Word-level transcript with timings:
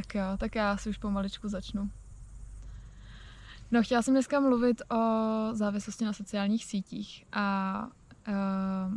Tak 0.00 0.14
jo, 0.14 0.36
tak 0.38 0.54
já 0.54 0.76
si 0.76 0.90
už 0.90 0.98
pomaličku 0.98 1.48
začnu. 1.48 1.90
No, 3.70 3.82
chtěla 3.82 4.02
jsem 4.02 4.14
dneska 4.14 4.40
mluvit 4.40 4.82
o 4.90 4.96
závislosti 5.52 6.04
na 6.04 6.12
sociálních 6.12 6.64
sítích 6.64 7.26
a 7.32 7.86
uh, 8.28 8.94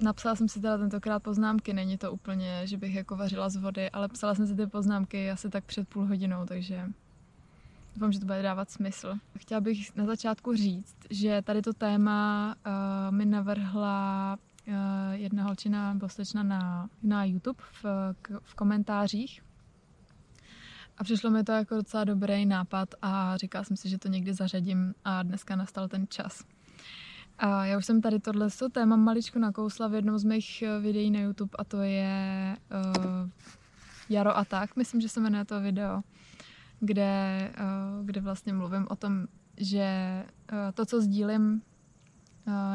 napsala 0.00 0.36
jsem 0.36 0.48
si 0.48 0.60
teda 0.60 0.78
tentokrát 0.78 1.22
poznámky, 1.22 1.72
není 1.72 1.98
to 1.98 2.12
úplně, 2.12 2.66
že 2.66 2.76
bych 2.76 2.94
jako 2.94 3.16
vařila 3.16 3.48
z 3.48 3.56
vody, 3.56 3.90
ale 3.90 4.08
psala 4.08 4.34
jsem 4.34 4.46
si 4.46 4.56
ty 4.56 4.66
poznámky 4.66 5.30
asi 5.30 5.50
tak 5.50 5.64
před 5.64 5.88
půl 5.88 6.06
hodinou, 6.06 6.46
takže 6.46 6.90
doufám, 7.94 8.12
že 8.12 8.20
to 8.20 8.26
bude 8.26 8.42
dávat 8.42 8.70
smysl. 8.70 9.14
Chtěla 9.38 9.60
bych 9.60 9.96
na 9.96 10.06
začátku 10.06 10.54
říct, 10.54 10.96
že 11.10 11.42
tady 11.42 11.62
to 11.62 11.72
téma 11.72 12.54
uh, 12.66 13.16
mi 13.16 13.24
navrhla 13.24 14.38
jedna 15.12 15.44
holčina, 15.44 15.92
nebo 15.92 16.08
slečna 16.08 16.42
na, 16.42 16.88
na 17.02 17.24
YouTube 17.24 17.62
v, 17.82 17.84
v 18.42 18.54
komentářích. 18.54 19.42
A 20.98 21.04
přišlo 21.04 21.30
mi 21.30 21.44
to 21.44 21.52
jako 21.52 21.74
docela 21.74 22.04
dobrý 22.04 22.46
nápad 22.46 22.88
a 23.02 23.36
říkala 23.36 23.64
jsem 23.64 23.76
si, 23.76 23.88
že 23.88 23.98
to 23.98 24.08
někdy 24.08 24.34
zařadím 24.34 24.94
a 25.04 25.22
dneska 25.22 25.56
nastal 25.56 25.88
ten 25.88 26.06
čas. 26.08 26.44
A 27.38 27.64
já 27.64 27.78
už 27.78 27.86
jsem 27.86 28.00
tady 28.00 28.20
tohle 28.20 28.48
téma 28.72 28.96
maličko 28.96 29.38
nakousla 29.38 29.88
v 29.88 29.94
jednom 29.94 30.18
z 30.18 30.24
mých 30.24 30.62
eh, 30.62 30.80
videí 30.80 31.10
na 31.10 31.20
YouTube 31.20 31.50
a 31.58 31.64
to 31.64 31.80
je 31.80 32.56
uh, 32.70 33.30
Jaro 34.08 34.36
a 34.36 34.44
tak, 34.44 34.76
myslím, 34.76 35.00
že 35.00 35.08
se 35.08 35.20
jmenuje 35.20 35.44
to 35.44 35.60
video, 35.60 36.00
kde, 36.80 37.52
uh, 37.60 38.06
kde 38.06 38.20
vlastně 38.20 38.52
mluvím 38.52 38.86
o 38.90 38.96
tom, 38.96 39.26
že 39.56 40.22
uh, 40.52 40.58
to, 40.74 40.86
co 40.86 41.00
sdílím, 41.00 41.62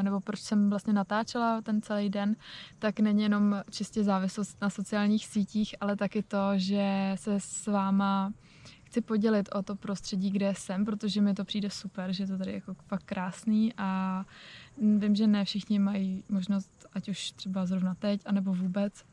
nebo 0.02 0.20
proč 0.20 0.40
jsem 0.40 0.70
vlastně 0.70 0.92
natáčela 0.92 1.60
ten 1.62 1.82
celý 1.82 2.10
den, 2.10 2.36
tak 2.78 3.00
není 3.00 3.22
jenom 3.22 3.62
čistě 3.70 4.04
závislost 4.04 4.60
na 4.62 4.70
sociálních 4.70 5.26
sítích, 5.26 5.74
ale 5.80 5.96
taky 5.96 6.22
to, 6.22 6.50
že 6.56 7.12
se 7.14 7.40
s 7.40 7.66
váma 7.66 8.32
chci 8.84 9.00
podělit 9.00 9.48
o 9.54 9.62
to 9.62 9.76
prostředí, 9.76 10.30
kde 10.30 10.54
jsem, 10.56 10.84
protože 10.84 11.20
mi 11.20 11.34
to 11.34 11.44
přijde 11.44 11.70
super, 11.70 12.12
že 12.12 12.26
to 12.26 12.38
tady 12.38 12.52
jako 12.52 12.74
fakt 12.74 13.02
krásný 13.02 13.72
a 13.76 14.24
vím, 14.98 15.14
že 15.14 15.26
ne 15.26 15.44
všichni 15.44 15.78
mají 15.78 16.24
možnost, 16.28 16.86
ať 16.92 17.08
už 17.08 17.30
třeba 17.30 17.66
zrovna 17.66 17.94
teď, 17.94 18.20
anebo 18.24 18.54
vůbec, 18.54 19.04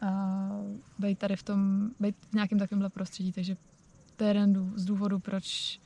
a 0.00 0.50
být 0.98 1.18
tady 1.18 1.36
v 1.36 1.42
tom, 1.42 1.90
být 2.00 2.16
v 2.30 2.34
nějakém 2.34 2.58
takovémhle 2.58 2.90
prostředí, 2.90 3.32
takže 3.32 3.56
to 4.16 4.24
je 4.24 4.30
jeden 4.30 4.72
z 4.76 4.84
důvodů, 4.84 5.18
proč, 5.18 5.80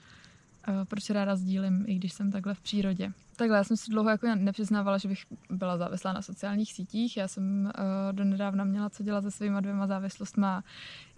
proč 0.84 1.10
ráda 1.10 1.36
sdílím, 1.36 1.84
i 1.86 1.94
když 1.94 2.12
jsem 2.12 2.32
takhle 2.32 2.54
v 2.54 2.60
přírodě. 2.60 3.12
Takhle, 3.38 3.56
já 3.56 3.64
jsem 3.64 3.76
si 3.76 3.90
dlouho 3.90 4.10
jako 4.10 4.26
nepřiznávala, 4.34 4.98
že 4.98 5.08
bych 5.08 5.18
byla 5.50 5.76
závislá 5.76 6.12
na 6.12 6.22
sociálních 6.22 6.72
sítích. 6.72 7.16
Já 7.16 7.28
jsem 7.28 7.64
uh, 7.64 8.12
donedávna 8.12 8.64
měla 8.64 8.90
co 8.90 9.02
dělat 9.02 9.22
se 9.22 9.30
svýma 9.30 9.60
dvěma 9.60 9.86
závislostma 9.86 10.64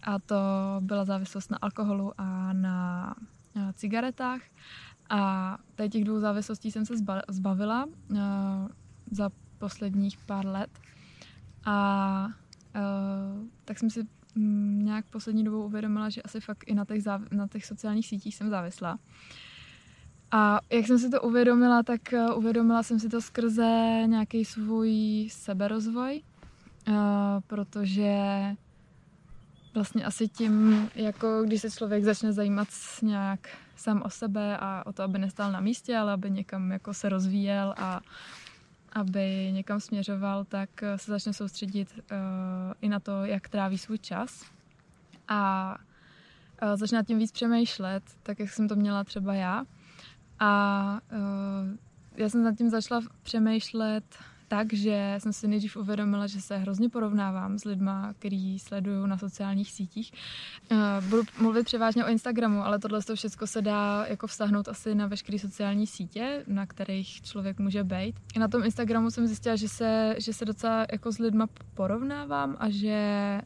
a 0.03 0.19
to 0.19 0.37
byla 0.81 1.05
závislost 1.05 1.51
na 1.51 1.59
alkoholu 1.63 2.13
a 2.19 2.53
na, 2.53 3.15
na 3.55 3.73
cigaretách. 3.73 4.41
A 5.11 5.59
tady 5.75 5.89
těch 5.89 6.05
dvou 6.05 6.21
závislostí 6.21 6.71
jsem 6.71 6.87
se 6.87 6.95
zbavila 7.29 7.85
uh, 7.85 8.19
za 9.11 9.31
posledních 9.59 10.19
pár 10.19 10.47
let. 10.47 10.71
A 11.65 12.27
uh, 12.75 13.47
tak 13.65 13.79
jsem 13.79 13.91
si 13.91 14.07
um, 14.37 14.85
nějak 14.85 15.05
poslední 15.07 15.45
dobou 15.45 15.65
uvědomila, 15.65 16.09
že 16.09 16.23
asi 16.23 16.41
fakt 16.41 16.65
i 16.67 16.75
na 16.75 16.85
těch, 16.85 17.03
záv- 17.03 17.37
na 17.37 17.49
těch 17.49 17.67
sociálních 17.67 18.07
sítích 18.07 18.37
jsem 18.37 18.51
závislá. 18.51 18.99
A 20.33 20.61
jak 20.71 20.87
jsem 20.87 20.99
si 20.99 21.11
to 21.11 21.23
uvědomila, 21.23 21.83
tak 21.83 22.01
uh, 22.13 22.39
uvědomila 22.39 22.83
jsem 22.83 23.01
si 23.01 23.09
to 23.09 23.21
skrze 23.21 24.03
nějaký 24.07 24.45
svůj 24.45 25.29
seberozvoj, 25.33 26.23
uh, 26.89 26.95
protože 27.47 28.17
vlastně 29.75 30.05
asi 30.05 30.29
tím, 30.29 30.89
jako 30.95 31.43
když 31.47 31.61
se 31.61 31.71
člověk 31.71 32.05
začne 32.05 32.33
zajímat 32.33 32.69
nějak 33.03 33.49
sám 33.77 34.03
o 34.05 34.11
sebe 34.11 34.59
a 34.61 34.83
o 34.87 34.93
to, 34.93 35.03
aby 35.03 35.19
nestál 35.19 35.53
na 35.53 35.61
místě, 35.61 35.97
ale 35.97 36.13
aby 36.13 36.31
někam 36.31 36.73
jako 36.73 36.95
se 36.95 37.09
rozvíjel 37.09 37.75
a 37.77 38.01
aby 38.93 39.51
někam 39.53 39.81
směřoval, 39.81 40.45
tak 40.45 40.71
se 40.97 41.13
začne 41.13 41.33
soustředit 41.33 42.01
i 42.81 42.89
na 42.89 43.01
to, 43.01 43.25
jak 43.25 43.49
tráví 43.49 43.79
svůj 43.79 43.99
čas 43.99 44.45
a 45.29 45.77
začne 46.75 47.05
tím 47.05 47.19
víc 47.19 47.33
přemýšlet, 47.33 48.03
tak 48.23 48.39
jak 48.39 48.51
jsem 48.51 48.69
to 48.69 48.77
měla 48.77 49.05
třeba 49.05 49.35
já. 49.35 49.65
A 50.41 51.01
uh, 51.13 51.77
já 52.17 52.29
jsem 52.29 52.43
nad 52.43 52.57
tím 52.57 52.71
začala 52.71 53.01
přemýšlet 53.23 54.05
tak, 54.51 54.73
že 54.73 55.15
jsem 55.19 55.33
si 55.33 55.49
nejdřív 55.49 55.77
uvědomila, 55.77 56.27
že 56.27 56.41
se 56.41 56.57
hrozně 56.57 56.89
porovnávám 56.89 57.59
s 57.59 57.65
lidma, 57.65 58.15
který 58.19 58.59
sleduju 58.59 59.07
na 59.07 59.19
sociálních 59.19 59.71
sítích. 59.73 60.13
Uh, 60.71 60.79
budu 61.09 61.23
mluvit 61.41 61.65
převážně 61.65 62.05
o 62.05 62.09
Instagramu, 62.09 62.65
ale 62.65 62.79
tohle 62.79 63.03
to 63.03 63.17
všechno 63.17 63.47
se 63.47 63.63
dá 63.63 64.07
jako 64.09 64.27
vztahnout 64.27 64.69
asi 64.69 64.95
na 64.95 65.07
veškeré 65.07 65.39
sociální 65.39 65.87
sítě, 65.87 66.45
na 66.47 66.67
kterých 66.67 67.23
člověk 67.23 67.59
může 67.59 67.85
být. 67.85 68.15
Na 68.39 68.49
tom 68.49 68.65
Instagramu 68.65 69.11
jsem 69.11 69.27
zjistila, 69.27 69.57
že 69.57 69.69
se, 69.69 70.15
že 70.19 70.33
se 70.33 70.45
docela 70.45 70.87
jako 70.93 71.13
s 71.13 71.19
lidma 71.19 71.47
porovnávám 71.75 72.57
a 72.59 72.71
že 72.71 72.89
eh, 72.89 73.43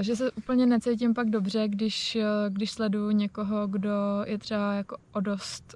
že 0.00 0.16
se 0.16 0.32
úplně 0.32 0.66
necítím 0.66 1.14
pak 1.14 1.30
dobře, 1.30 1.68
když, 1.68 2.16
eh, 2.16 2.24
když 2.48 2.70
sleduju 2.70 3.10
někoho, 3.10 3.66
kdo 3.66 4.24
je 4.26 4.38
třeba 4.38 4.74
jako 4.74 4.96
o 5.12 5.20
dost, 5.20 5.74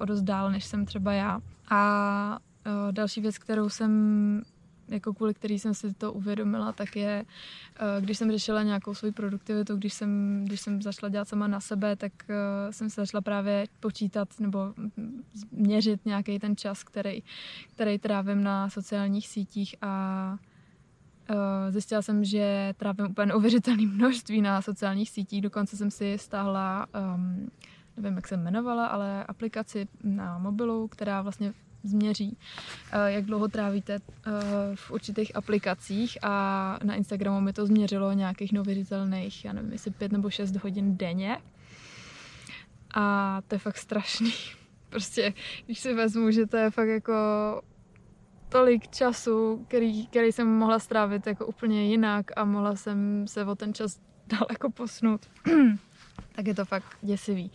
o 0.00 0.04
dost 0.04 0.22
dál, 0.22 0.50
než 0.50 0.64
jsem 0.64 0.86
třeba 0.86 1.12
já. 1.12 1.40
A 1.70 2.38
další 2.90 3.20
věc, 3.20 3.38
kterou 3.38 3.68
jsem 3.68 4.42
jako 4.88 5.14
kvůli 5.14 5.34
který 5.34 5.58
jsem 5.58 5.74
si 5.74 5.94
to 5.94 6.12
uvědomila, 6.12 6.72
tak 6.72 6.96
je, 6.96 7.24
když 8.00 8.18
jsem 8.18 8.30
řešila 8.30 8.62
nějakou 8.62 8.94
svoji 8.94 9.12
produktivitu, 9.12 9.76
když 9.76 9.94
jsem, 9.94 10.42
když 10.44 10.60
jsem 10.60 10.82
začala 10.82 11.10
dělat 11.10 11.28
sama 11.28 11.46
na 11.46 11.60
sebe, 11.60 11.96
tak 11.96 12.12
jsem 12.70 12.90
se 12.90 13.00
začala 13.00 13.20
právě 13.20 13.66
počítat 13.80 14.28
nebo 14.40 14.74
měřit 15.52 16.06
nějaký 16.06 16.38
ten 16.38 16.56
čas, 16.56 16.84
který, 16.84 17.22
který 17.74 17.98
trávím 17.98 18.42
na 18.42 18.70
sociálních 18.70 19.28
sítích 19.28 19.76
a 19.82 20.36
zjistila 21.70 22.02
jsem, 22.02 22.24
že 22.24 22.74
trávím 22.76 23.06
úplně 23.10 23.26
neuvěřitelné 23.26 23.86
množství 23.86 24.40
na 24.40 24.62
sociálních 24.62 25.10
sítích, 25.10 25.42
dokonce 25.42 25.76
jsem 25.76 25.90
si 25.90 26.18
stáhla 26.18 26.86
um, 27.14 27.50
nevím, 27.96 28.16
jak 28.16 28.28
se 28.28 28.34
jmenovala, 28.34 28.86
ale 28.86 29.24
aplikaci 29.24 29.88
na 30.04 30.38
mobilu, 30.38 30.88
která 30.88 31.22
vlastně 31.22 31.52
změří, 31.82 32.36
eh, 32.92 33.12
jak 33.12 33.24
dlouho 33.24 33.48
trávíte 33.48 33.94
eh, 33.94 34.30
v 34.74 34.90
určitých 34.90 35.36
aplikacích 35.36 36.18
a 36.22 36.78
na 36.84 36.94
Instagramu 36.94 37.40
mi 37.40 37.52
to 37.52 37.66
změřilo 37.66 38.12
nějakých 38.12 38.52
neuvěřitelných, 38.52 39.44
já 39.44 39.52
nevím, 39.52 39.72
jestli 39.72 39.90
pět 39.90 40.12
nebo 40.12 40.30
šest 40.30 40.56
hodin 40.56 40.96
denně. 40.96 41.38
A 42.94 43.38
to 43.48 43.54
je 43.54 43.58
fakt 43.58 43.78
strašný. 43.78 44.32
Prostě, 44.88 45.34
když 45.66 45.78
si 45.78 45.94
vezmu, 45.94 46.30
že 46.30 46.46
to 46.46 46.56
je 46.56 46.70
fakt 46.70 46.88
jako 46.88 47.12
tolik 48.54 48.88
času, 48.88 49.64
který, 49.68 50.06
který 50.06 50.32
jsem 50.32 50.48
mohla 50.48 50.78
strávit 50.78 51.26
jako 51.26 51.46
úplně 51.46 51.88
jinak 51.88 52.26
a 52.36 52.44
mohla 52.44 52.76
jsem 52.76 53.28
se 53.28 53.44
o 53.44 53.54
ten 53.54 53.74
čas 53.74 54.00
daleko 54.26 54.70
posnout, 54.70 55.26
tak 56.32 56.46
je 56.46 56.54
to 56.54 56.64
fakt 56.64 56.98
děsivý. 57.02 57.50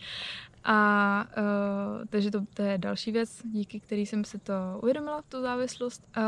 A 0.64 1.26
uh, 1.38 2.06
takže 2.08 2.30
to, 2.30 2.40
to 2.54 2.62
je 2.62 2.78
další 2.78 3.12
věc, 3.12 3.42
díky 3.44 3.80
který 3.80 4.06
jsem 4.06 4.24
si 4.24 4.38
to 4.38 4.52
uvědomila, 4.82 5.22
tu 5.28 5.40
závislost. 5.42 6.08
Uh, 6.16 6.22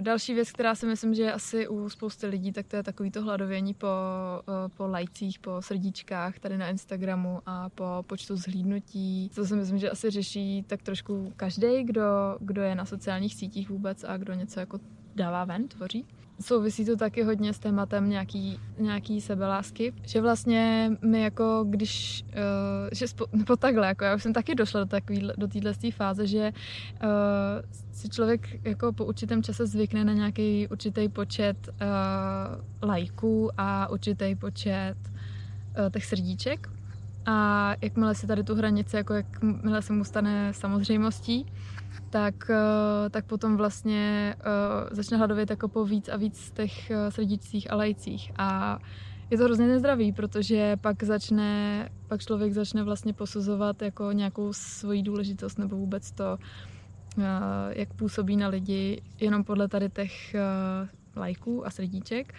další 0.00 0.34
věc, 0.34 0.52
která 0.52 0.74
si 0.74 0.86
myslím, 0.86 1.14
že 1.14 1.22
je 1.22 1.32
asi 1.32 1.68
u 1.68 1.88
spousty 1.88 2.26
lidí, 2.26 2.52
tak 2.52 2.66
to 2.66 2.76
je 2.76 2.82
takový 2.82 3.10
to 3.10 3.22
hladovění 3.22 3.74
po, 3.74 3.86
uh, 4.48 4.54
po 4.76 4.86
lajcích, 4.86 5.38
po 5.38 5.62
srdíčkách 5.62 6.38
tady 6.38 6.58
na 6.58 6.68
Instagramu 6.68 7.40
a 7.46 7.68
po 7.68 8.04
počtu 8.06 8.36
zhlídnutí. 8.36 9.30
To 9.34 9.46
si 9.46 9.56
myslím, 9.56 9.78
že 9.78 9.90
asi 9.90 10.10
řeší 10.10 10.64
tak 10.66 10.82
trošku 10.82 11.32
každý, 11.36 11.84
kdo, 11.84 12.02
kdo 12.40 12.62
je 12.62 12.74
na 12.74 12.84
sociálních 12.84 13.34
sítích 13.34 13.70
vůbec 13.70 14.04
a 14.04 14.16
kdo 14.16 14.34
něco 14.34 14.60
jako 14.60 14.80
dává 15.16 15.44
ven, 15.44 15.68
tvoří. 15.68 16.04
Souvisí 16.40 16.84
to 16.84 16.96
taky 16.96 17.22
hodně 17.22 17.52
s 17.52 17.58
tématem 17.58 18.10
nějaký, 18.10 18.60
nějaký 18.78 19.20
sebelásky, 19.20 19.92
že 20.02 20.20
vlastně 20.20 20.92
my 21.02 21.22
jako 21.22 21.64
když, 21.68 22.24
uh, 22.28 22.88
že 22.92 23.08
spo, 23.08 23.26
nebo 23.32 23.56
takhle, 23.56 23.86
jako 23.86 24.04
já 24.04 24.14
už 24.14 24.22
jsem 24.22 24.32
taky 24.32 24.54
došla 24.54 24.80
do, 24.80 24.86
takový, 24.86 25.28
do 25.36 25.48
téhle 25.48 25.72
fáze, 25.90 26.26
že 26.26 26.52
uh, 27.02 27.08
si 27.92 28.08
člověk 28.08 28.66
jako 28.66 28.92
po 28.92 29.04
určitém 29.04 29.42
čase 29.42 29.66
zvykne 29.66 30.04
na 30.04 30.12
nějaký 30.12 30.68
určitý 30.68 31.08
počet 31.08 31.68
uh, 31.68 32.88
lajků 32.88 33.50
a 33.58 33.88
určitý 33.88 34.34
počet 34.34 34.96
uh, 35.04 35.90
těch 35.90 36.04
srdíček. 36.04 36.68
A 37.26 37.74
jakmile 37.82 38.14
se 38.14 38.26
tady 38.26 38.44
tu 38.44 38.54
hranici, 38.54 38.96
jako 38.96 39.14
jakmile 39.14 39.82
se 39.82 39.92
mu 39.92 40.04
stane 40.04 40.52
samozřejmostí, 40.52 41.46
tak, 42.10 42.50
eh, 42.50 43.10
tak 43.10 43.24
potom 43.24 43.56
vlastně 43.56 44.34
uh, 44.38 44.96
začne 44.96 45.16
hladovět 45.16 45.50
jako 45.50 45.68
po 45.68 45.84
víc 45.84 46.08
a 46.08 46.16
víc 46.16 46.50
těch 46.50 46.90
uh, 46.90 46.96
srdíčcích 47.10 47.70
a 47.70 47.76
lajcích. 47.76 48.32
A 48.36 48.78
je 49.30 49.38
to 49.38 49.44
hrozně 49.44 49.66
nezdravý, 49.66 50.12
protože 50.12 50.76
pak 50.76 51.02
začne, 51.02 51.88
pak 52.08 52.20
člověk 52.20 52.52
začne 52.52 52.82
vlastně 52.82 53.12
posuzovat 53.12 53.82
jako 53.82 54.12
nějakou 54.12 54.52
svoji 54.52 55.02
důležitost 55.02 55.58
nebo 55.58 55.76
vůbec 55.76 56.12
to, 56.12 56.38
jak 57.68 57.94
působí 57.94 58.36
na 58.36 58.48
lidi 58.48 59.02
jenom 59.20 59.44
podle 59.44 59.68
tady 59.68 59.90
těch 59.90 60.36
lajků 61.16 61.66
a 61.66 61.70
srdíček. 61.70 62.34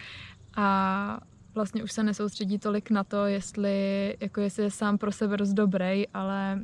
A 0.56 1.20
vlastně 1.54 1.82
už 1.82 1.92
se 1.92 2.02
nesoustředí 2.02 2.58
tolik 2.58 2.90
na 2.90 3.04
to, 3.04 3.26
jestli, 3.26 4.16
jako 4.20 4.40
jestli 4.40 4.62
je 4.62 4.70
sám 4.70 4.98
pro 4.98 5.12
sebe 5.12 5.36
dost 5.36 5.52
dobrý, 5.52 6.08
ale 6.08 6.62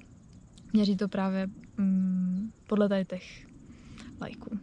měří 0.75 0.97
to 0.97 1.09
právě 1.09 1.47
mm, 1.77 2.53
podle 2.67 2.89
tady 2.89 3.05
těch 3.05 3.47
lajků. 4.21 4.59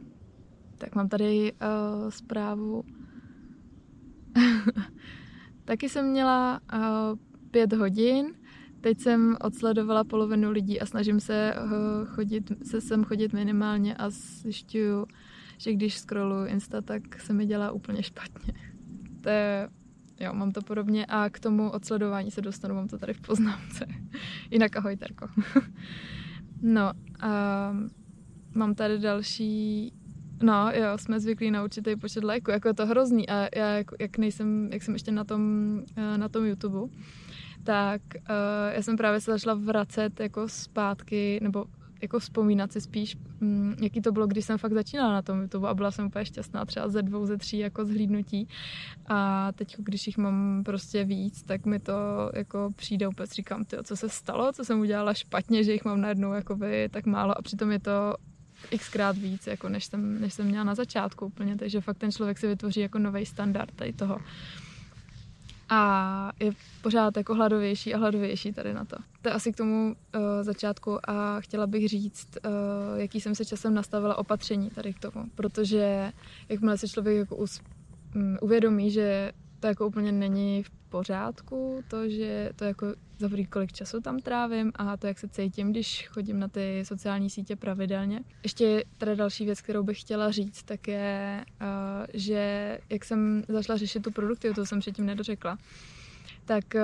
Tak 0.77 0.95
mám 0.95 1.09
tady 1.09 1.53
uh, 1.53 2.09
zprávu. 2.09 2.83
Taky 5.65 5.89
jsem 5.89 6.11
měla 6.11 6.59
uh, 6.73 6.79
pět 7.51 7.73
hodin, 7.73 8.33
teď 8.81 8.99
jsem 8.99 9.37
odsledovala 9.41 10.03
polovinu 10.03 10.51
lidí 10.51 10.81
a 10.81 10.85
snažím 10.85 11.19
se 11.19 11.55
uh, 11.55 12.05
chodit, 12.05 12.51
se 12.63 12.81
sem 12.81 13.03
chodit 13.03 13.33
minimálně 13.33 13.95
a 13.95 14.09
zjišťuju, 14.09 15.05
že 15.57 15.73
když 15.73 15.97
scrolluju 15.97 16.45
Insta, 16.45 16.81
tak 16.81 17.21
se 17.21 17.33
mi 17.33 17.45
dělá 17.45 17.71
úplně 17.71 18.03
špatně. 18.03 18.53
To 19.21 19.29
je, 19.29 19.69
jo, 20.21 20.33
mám 20.33 20.51
to 20.51 20.61
podobně 20.61 21.05
a 21.05 21.29
k 21.29 21.39
tomu 21.39 21.69
odsledování 21.69 22.31
se 22.31 22.41
dostanu, 22.41 22.75
mám 22.75 22.87
to 22.87 22.97
tady 22.97 23.13
v 23.13 23.21
poznámce. 23.21 23.85
Jinak 24.51 24.75
ahoj, 24.75 24.97
Terko. 24.97 25.27
no, 26.61 26.91
a 27.21 27.75
mám 28.55 28.75
tady 28.75 28.99
další 28.99 29.93
No, 30.43 30.71
jo, 30.73 30.97
jsme 30.97 31.19
zvyklí 31.19 31.51
na 31.51 31.63
určitý 31.63 31.95
počet 31.95 32.23
lajků, 32.23 32.51
jako 32.51 32.67
je 32.67 32.73
to 32.73 32.85
hrozný 32.85 33.29
a 33.29 33.47
já, 33.55 33.67
jak, 33.67 33.87
jak 33.99 34.17
nejsem, 34.17 34.69
jak 34.73 34.83
jsem 34.83 34.93
ještě 34.93 35.11
na 35.11 35.23
tom, 35.23 35.41
eh, 35.95 36.17
na 36.17 36.29
tom 36.29 36.45
YouTube, 36.45 36.93
tak 37.63 38.01
uh, 38.15 38.73
já 38.73 38.81
jsem 38.81 38.97
právě 38.97 39.19
se 39.19 39.31
začala 39.31 39.59
vracet 39.63 40.19
jako 40.19 40.49
zpátky, 40.49 41.39
nebo 41.41 41.65
jako 42.01 42.19
vzpomínat 42.19 42.71
si 42.71 42.81
spíš, 42.81 43.17
um, 43.41 43.75
jaký 43.81 44.01
to 44.01 44.11
bylo, 44.11 44.27
když 44.27 44.45
jsem 44.45 44.57
fakt 44.57 44.73
začínala 44.73 45.13
na 45.13 45.21
tom 45.21 45.41
YouTube 45.41 45.69
a 45.69 45.73
byla 45.73 45.91
jsem 45.91 46.05
úplně 46.05 46.25
šťastná 46.25 46.65
třeba 46.65 46.89
ze 46.89 47.01
dvou, 47.01 47.25
ze 47.25 47.37
tří 47.37 47.57
jako 47.57 47.85
zhlídnutí 47.85 48.47
a 49.07 49.51
teď, 49.51 49.75
když 49.77 50.07
jich 50.07 50.17
mám 50.17 50.61
prostě 50.65 51.03
víc, 51.03 51.43
tak 51.43 51.65
mi 51.65 51.79
to 51.79 51.93
jako 52.33 52.69
přijde 52.75 53.07
úplně, 53.07 53.27
říkám, 53.27 53.65
tyjo, 53.65 53.83
co 53.83 53.95
se 53.95 54.09
stalo, 54.09 54.53
co 54.53 54.65
jsem 54.65 54.79
udělala 54.79 55.13
špatně, 55.13 55.63
že 55.63 55.71
jich 55.71 55.85
mám 55.85 56.01
najednou 56.01 56.33
jakoby 56.33 56.89
tak 56.91 57.05
málo? 57.05 57.37
A 57.37 57.41
přitom 57.41 57.71
je 57.71 57.79
to 57.79 58.15
xkrát 58.77 59.17
víc, 59.17 59.47
jako 59.47 59.69
než, 59.69 59.85
jsem, 59.85 60.21
než 60.21 60.33
jsem 60.33 60.45
měla 60.45 60.63
na 60.63 60.75
začátku 60.75 61.25
úplně, 61.25 61.57
takže 61.57 61.81
fakt 61.81 61.97
ten 61.97 62.11
člověk 62.11 62.37
si 62.37 62.47
vytvoří 62.47 62.79
jako 62.79 62.99
nový 62.99 63.25
standard 63.25 63.75
tady 63.75 63.93
toho. 63.93 64.19
A 65.73 66.31
je 66.39 66.51
pořád 66.81 67.17
jako 67.17 67.35
hladovější 67.35 67.93
a 67.93 67.97
hladovější 67.97 68.53
tady 68.53 68.73
na 68.73 68.85
to. 68.85 68.95
To 69.21 69.29
je 69.29 69.33
asi 69.33 69.53
k 69.53 69.57
tomu 69.57 69.95
uh, 70.15 70.21
začátku 70.41 71.09
a 71.09 71.41
chtěla 71.41 71.67
bych 71.67 71.87
říct, 71.87 72.27
uh, 72.45 72.99
jaký 72.99 73.21
jsem 73.21 73.35
se 73.35 73.45
časem 73.45 73.73
nastavila 73.73 74.17
opatření 74.17 74.69
tady 74.69 74.93
k 74.93 74.99
tomu, 74.99 75.25
protože 75.35 76.11
jakmile 76.49 76.77
se 76.77 76.87
člověk 76.87 77.17
jako 77.17 77.35
us, 77.35 77.61
um, 78.15 78.37
uvědomí, 78.41 78.91
že 78.91 79.31
to 79.61 79.67
jako 79.67 79.87
úplně 79.87 80.11
není 80.11 80.63
v 80.63 80.69
pořádku, 80.89 81.83
to, 81.87 82.09
že 82.09 82.51
to 82.55 82.65
jako 82.65 82.87
za 83.19 83.29
kolik 83.49 83.73
času 83.73 84.01
tam 84.01 84.19
trávím 84.19 84.71
a 84.75 84.97
to, 84.97 85.07
jak 85.07 85.19
se 85.19 85.27
cítím, 85.27 85.71
když 85.71 86.07
chodím 86.07 86.39
na 86.39 86.47
ty 86.47 86.83
sociální 86.85 87.29
sítě 87.29 87.55
pravidelně. 87.55 88.19
Ještě 88.43 88.83
teda 88.97 89.15
další 89.15 89.45
věc, 89.45 89.61
kterou 89.61 89.83
bych 89.83 90.01
chtěla 90.01 90.31
říct, 90.31 90.63
tak 90.63 90.87
je, 90.87 91.45
uh, 91.61 91.67
že 92.13 92.77
jak 92.89 93.05
jsem 93.05 93.43
začala 93.47 93.77
řešit 93.77 94.03
tu 94.03 94.11
produktivitu, 94.11 94.61
to 94.61 94.65
jsem 94.65 94.79
předtím 94.79 95.05
nedořekla, 95.05 95.57
tak 96.45 96.65
uh, 96.75 96.81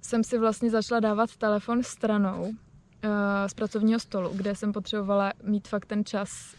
jsem 0.00 0.24
si 0.24 0.38
vlastně 0.38 0.70
začala 0.70 1.00
dávat 1.00 1.36
telefon 1.36 1.82
stranou 1.82 2.42
uh, 2.42 2.54
z 3.46 3.54
pracovního 3.54 4.00
stolu, 4.00 4.30
kde 4.34 4.54
jsem 4.54 4.72
potřebovala 4.72 5.32
mít 5.42 5.68
fakt 5.68 5.86
ten 5.86 6.04
čas, 6.04 6.54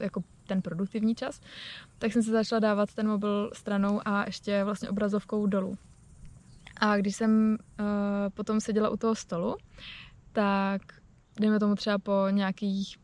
jako 0.00 0.22
ten 0.48 0.62
produktivní 0.62 1.14
čas, 1.14 1.40
tak 1.98 2.12
jsem 2.12 2.22
si 2.22 2.30
začala 2.30 2.60
dávat 2.60 2.94
ten 2.94 3.08
mobil 3.08 3.50
stranou 3.54 4.00
a 4.04 4.24
ještě 4.26 4.64
vlastně 4.64 4.88
obrazovkou 4.88 5.46
dolů. 5.46 5.78
A 6.80 6.96
když 6.96 7.16
jsem 7.16 7.58
uh, 7.80 7.86
potom 8.34 8.60
seděla 8.60 8.88
u 8.88 8.96
toho 8.96 9.14
stolu, 9.14 9.56
tak 10.32 10.82
dejme 11.40 11.60
tomu 11.60 11.74
třeba 11.74 11.98
po 11.98 12.12
nějakých 12.30 12.96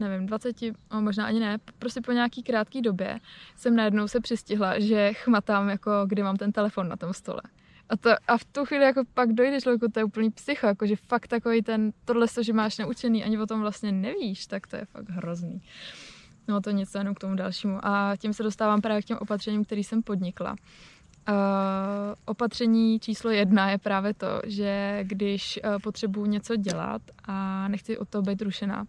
nevím, 0.00 0.26
20, 0.26 0.56
no 0.92 1.02
možná 1.02 1.26
ani 1.26 1.40
ne, 1.40 1.58
prostě 1.78 2.00
po 2.00 2.12
nějaký 2.12 2.42
krátký 2.42 2.82
době 2.82 3.20
jsem 3.56 3.76
najednou 3.76 4.08
se 4.08 4.20
přistihla, 4.20 4.78
že 4.78 5.12
chmatám, 5.12 5.68
jako 5.68 5.90
kdy 6.06 6.22
mám 6.22 6.36
ten 6.36 6.52
telefon 6.52 6.88
na 6.88 6.96
tom 6.96 7.12
stole. 7.12 7.40
A, 7.88 7.96
to, 7.96 8.10
a 8.28 8.38
v 8.38 8.44
tu 8.44 8.64
chvíli 8.64 8.84
jako 8.84 9.02
pak 9.14 9.32
dojde 9.32 9.60
člověku, 9.60 9.88
to 9.92 10.00
je 10.00 10.04
úplný 10.04 10.30
psycho, 10.30 10.66
jako 10.66 10.86
že 10.86 10.96
fakt 10.96 11.28
takový 11.28 11.62
ten, 11.62 11.92
tohle, 12.04 12.26
že 12.40 12.52
máš 12.52 12.78
naučený, 12.78 13.24
ani 13.24 13.38
o 13.38 13.46
tom 13.46 13.60
vlastně 13.60 13.92
nevíš, 13.92 14.46
tak 14.46 14.66
to 14.66 14.76
je 14.76 14.84
fakt 14.84 15.08
hrozný. 15.08 15.62
No 16.50 16.60
to 16.60 16.70
něco 16.70 16.98
jenom 16.98 17.14
k 17.14 17.18
tomu 17.18 17.34
dalšímu. 17.34 17.78
A 17.82 18.16
tím 18.16 18.32
se 18.32 18.42
dostávám 18.42 18.80
právě 18.80 19.02
k 19.02 19.04
těm 19.04 19.18
opatřením, 19.20 19.64
který 19.64 19.84
jsem 19.84 20.02
podnikla. 20.02 20.56
Uh, 21.28 21.34
opatření 22.24 23.00
číslo 23.00 23.30
jedna 23.30 23.70
je 23.70 23.78
právě 23.78 24.14
to, 24.14 24.40
že 24.46 25.00
když 25.02 25.60
uh, 25.64 25.78
potřebuji 25.82 26.26
něco 26.26 26.56
dělat 26.56 27.02
a 27.24 27.68
nechci 27.68 27.98
od 27.98 28.08
toho 28.08 28.22
být 28.22 28.42
rušená, 28.42 28.84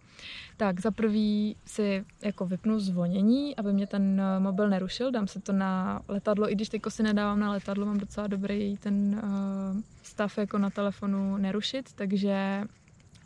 tak 0.57 0.79
za 0.79 0.91
prvý 0.91 1.55
si 1.65 2.05
jako 2.21 2.45
vypnu 2.45 2.79
zvonění, 2.79 3.55
aby 3.55 3.73
mě 3.73 3.87
ten 3.87 4.21
uh, 4.21 4.43
mobil 4.43 4.69
nerušil, 4.69 5.11
dám 5.11 5.27
se 5.27 5.39
to 5.41 5.53
na 5.53 6.01
letadlo, 6.07 6.51
i 6.51 6.55
když 6.55 6.69
teďko 6.69 6.89
si 6.89 7.03
nedávám 7.03 7.39
na 7.39 7.51
letadlo, 7.51 7.85
mám 7.85 7.97
docela 7.97 8.27
dobrý 8.27 8.77
ten 8.77 9.21
uh, 9.23 9.81
stav 10.03 10.37
jako 10.37 10.57
na 10.57 10.69
telefonu 10.69 11.37
nerušit, 11.37 11.93
takže 11.95 12.63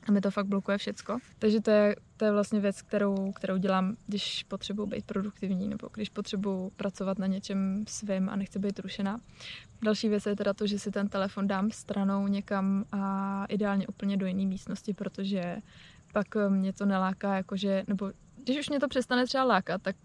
a 0.05 0.11
mi 0.11 0.21
to 0.21 0.31
fakt 0.31 0.47
blokuje 0.47 0.77
všecko. 0.77 1.17
Takže 1.39 1.61
to 1.61 1.71
je, 1.71 1.95
to 2.17 2.25
je 2.25 2.31
vlastně 2.31 2.59
věc, 2.59 2.81
kterou, 2.81 3.31
kterou 3.31 3.57
dělám, 3.57 3.95
když 4.07 4.43
potřebuji 4.43 4.85
být 4.85 5.05
produktivní 5.05 5.67
nebo 5.67 5.89
když 5.93 6.09
potřebuji 6.09 6.69
pracovat 6.75 7.19
na 7.19 7.27
něčem 7.27 7.83
svým 7.87 8.29
a 8.29 8.35
nechci 8.35 8.59
být 8.59 8.79
rušená. 8.79 9.19
Další 9.81 10.09
věc 10.09 10.25
je 10.25 10.35
teda 10.35 10.53
to, 10.53 10.67
že 10.67 10.79
si 10.79 10.91
ten 10.91 11.07
telefon 11.07 11.47
dám 11.47 11.71
stranou 11.71 12.27
někam 12.27 12.85
a 12.91 13.45
ideálně 13.49 13.87
úplně 13.87 14.17
do 14.17 14.25
jiné 14.25 14.45
místnosti, 14.45 14.93
protože 14.93 15.57
pak 16.13 16.27
mě 16.49 16.73
to 16.73 16.85
neláká, 16.85 17.35
jakože, 17.35 17.83
nebo 17.87 18.11
když 18.43 18.59
už 18.59 18.69
mě 18.69 18.79
to 18.79 18.87
přestane 18.87 19.25
třeba 19.25 19.43
lákat, 19.43 19.81
tak 19.81 19.95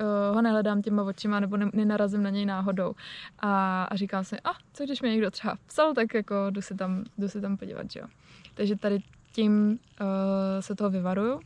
uh, 0.00 0.36
ho 0.36 0.42
nehledám 0.42 0.82
těma 0.82 1.02
očima 1.02 1.40
nebo 1.40 1.56
ne, 1.56 1.70
nenarazím 1.72 2.22
na 2.22 2.30
něj 2.30 2.46
náhodou 2.46 2.94
a, 3.38 3.84
a 3.84 3.96
říkám 3.96 4.24
si, 4.24 4.40
a 4.40 4.50
ah, 4.50 4.58
co 4.72 4.84
když 4.84 5.02
mi 5.02 5.10
někdo 5.10 5.30
třeba 5.30 5.56
psal, 5.66 5.94
tak 5.94 6.14
jako 6.14 6.34
jdu 6.50 6.62
si 6.62 6.74
tam, 6.74 7.04
jdu 7.18 7.28
si 7.28 7.40
tam 7.40 7.56
podívat, 7.56 7.90
že 7.90 8.00
jo. 8.00 8.06
Takže 8.54 8.76
tady 8.76 8.98
tím 9.34 9.78
uh, 10.00 10.06
se 10.60 10.74
toho 10.74 10.90
vyvaruju. 10.90 11.34
Uh, 11.34 11.40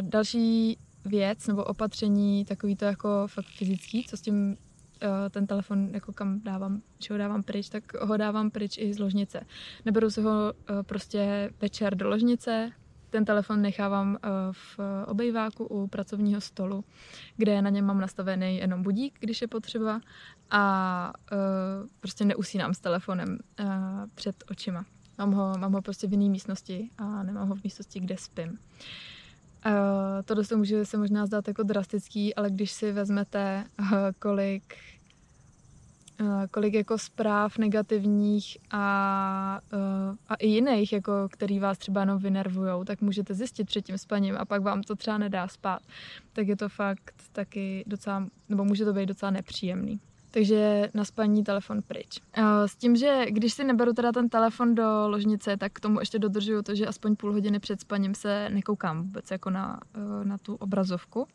další 0.00 0.78
věc 1.04 1.46
nebo 1.46 1.64
opatření, 1.64 2.44
takový 2.44 2.76
to 2.76 2.84
jako 2.84 3.26
fakt 3.26 3.46
fyzický, 3.46 4.04
co 4.04 4.16
s 4.16 4.20
tím 4.20 4.56
uh, 5.02 5.08
ten 5.30 5.46
telefon 5.46 5.88
jako 5.92 6.12
kam 6.12 6.40
dávám, 6.40 6.82
že 7.02 7.14
ho 7.14 7.18
dávám 7.18 7.42
pryč, 7.42 7.68
tak 7.68 7.94
ho 8.00 8.16
dávám 8.16 8.50
pryč 8.50 8.78
i 8.78 8.94
z 8.94 8.98
ložnice. 8.98 9.40
Neberu 9.84 10.10
si 10.10 10.22
ho 10.22 10.52
uh, 10.52 10.82
prostě 10.82 11.50
večer 11.60 11.94
do 11.94 12.08
ložnice, 12.08 12.72
ten 13.10 13.24
telefon 13.24 13.62
nechávám 13.62 14.18
v 14.52 14.80
obejváku 15.06 15.64
u 15.64 15.86
pracovního 15.86 16.40
stolu, 16.40 16.84
kde 17.36 17.62
na 17.62 17.70
něm 17.70 17.84
mám 17.84 18.00
nastavený 18.00 18.56
jenom 18.56 18.82
budík, 18.82 19.16
když 19.20 19.42
je 19.42 19.48
potřeba 19.48 20.00
a 20.50 21.12
prostě 22.00 22.24
neusínám 22.24 22.74
s 22.74 22.78
telefonem 22.78 23.38
před 24.14 24.44
očima. 24.50 24.84
Mám 25.18 25.32
ho, 25.32 25.58
mám 25.58 25.72
ho 25.72 25.82
prostě 25.82 26.06
v 26.06 26.12
jiné 26.12 26.28
místnosti 26.28 26.90
a 26.98 27.22
nemám 27.22 27.48
ho 27.48 27.54
v 27.54 27.64
místnosti, 27.64 28.00
kde 28.00 28.16
spím. 28.16 28.58
Uh, 29.66 29.72
tohle 30.24 30.44
se 30.44 30.56
může 30.56 30.84
se 30.84 30.96
možná 30.96 31.26
zdát 31.26 31.48
jako 31.48 31.62
drastický, 31.62 32.34
ale 32.34 32.50
když 32.50 32.72
si 32.72 32.92
vezmete, 32.92 33.64
uh, 33.80 33.88
kolik 34.18 34.74
uh, 36.20 36.46
kolik 36.50 36.74
jako 36.74 36.98
zpráv 36.98 37.58
negativních 37.58 38.58
a, 38.70 39.60
a 40.28 40.34
i 40.34 40.48
jiných, 40.48 40.92
jako 40.92 41.12
který 41.30 41.58
vás 41.58 41.78
třeba 41.78 42.00
jenom 42.00 42.18
vynervujou, 42.18 42.84
tak 42.84 43.00
můžete 43.00 43.34
zjistit 43.34 43.64
před 43.64 43.82
tím 43.82 43.98
spaním 43.98 44.36
a 44.38 44.44
pak 44.44 44.62
vám 44.62 44.82
to 44.82 44.96
třeba 44.96 45.18
nedá 45.18 45.48
spát. 45.48 45.82
Tak 46.32 46.48
je 46.48 46.56
to 46.56 46.68
fakt 46.68 47.14
taky 47.32 47.84
docela, 47.86 48.26
nebo 48.48 48.64
může 48.64 48.84
to 48.84 48.92
být 48.92 49.06
docela 49.06 49.30
nepříjemný 49.30 50.00
takže 50.30 50.90
na 50.94 51.04
spaní 51.04 51.44
telefon 51.44 51.82
pryč. 51.82 52.20
S 52.66 52.76
tím, 52.76 52.96
že 52.96 53.26
když 53.28 53.52
si 53.52 53.64
neberu 53.64 53.92
teda 53.92 54.12
ten 54.12 54.28
telefon 54.28 54.74
do 54.74 55.08
ložnice, 55.08 55.56
tak 55.56 55.72
k 55.72 55.80
tomu 55.80 56.00
ještě 56.00 56.18
dodržuju 56.18 56.62
to, 56.62 56.74
že 56.74 56.86
aspoň 56.86 57.16
půl 57.16 57.32
hodiny 57.32 57.58
před 57.58 57.80
spaním 57.80 58.14
se 58.14 58.50
nekoukám 58.50 59.02
vůbec 59.02 59.30
jako 59.30 59.50
na, 59.50 59.80
e, 59.94 60.24
na 60.24 60.38
tu 60.38 60.54
obrazovku 60.54 61.26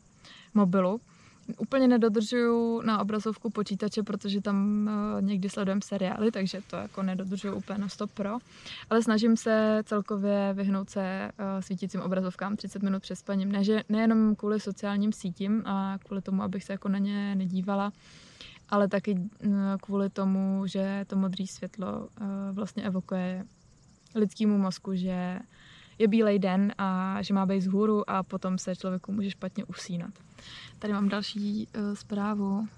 mobilu. 0.54 1.00
Úplně 1.58 1.88
nedodržuju 1.88 2.80
na 2.82 3.00
obrazovku 3.00 3.50
počítače, 3.50 4.02
protože 4.02 4.40
tam 4.40 4.88
e, 4.88 5.22
někdy 5.22 5.48
sledujem 5.48 5.82
seriály, 5.82 6.30
takže 6.30 6.60
to 6.70 6.76
jako 6.76 7.02
nedodržuju 7.02 7.54
úplně 7.54 7.78
na 7.78 7.88
100 7.88 8.06
pro. 8.06 8.38
Ale 8.90 9.02
snažím 9.02 9.36
se 9.36 9.82
celkově 9.84 10.52
vyhnout 10.54 10.90
se 10.90 11.30
svítícím 11.60 12.00
obrazovkám 12.00 12.56
30 12.56 12.82
minut 12.82 13.02
před 13.02 13.16
spaním. 13.16 13.52
Ne, 13.52 13.64
že, 13.64 13.82
nejenom 13.88 14.36
kvůli 14.36 14.60
sociálním 14.60 15.12
sítím 15.12 15.62
a 15.66 15.98
kvůli 16.06 16.22
tomu, 16.22 16.42
abych 16.42 16.64
se 16.64 16.72
jako 16.72 16.88
na 16.88 16.98
ně 16.98 17.34
nedívala, 17.34 17.92
ale 18.72 18.88
taky 18.88 19.14
mm, 19.14 19.28
kvůli 19.82 20.10
tomu, 20.10 20.66
že 20.66 21.04
to 21.06 21.16
modré 21.16 21.46
světlo 21.46 22.08
eh, 22.20 22.24
vlastně 22.52 22.82
evokuje 22.82 23.44
lidskému 24.14 24.58
mozku, 24.58 24.94
že 24.94 25.38
je 25.98 26.08
bílej 26.08 26.38
den 26.38 26.72
a 26.78 27.18
že 27.22 27.34
má 27.34 27.46
být 27.46 27.58
vzhůru 27.58 28.10
a 28.10 28.22
potom 28.22 28.58
se 28.58 28.76
člověku 28.76 29.12
může 29.12 29.30
špatně 29.30 29.64
usínat. 29.64 30.10
Tady 30.78 30.92
mám 30.92 31.08
další 31.08 31.68
uh, 31.76 31.94
zprávu. 31.94 32.68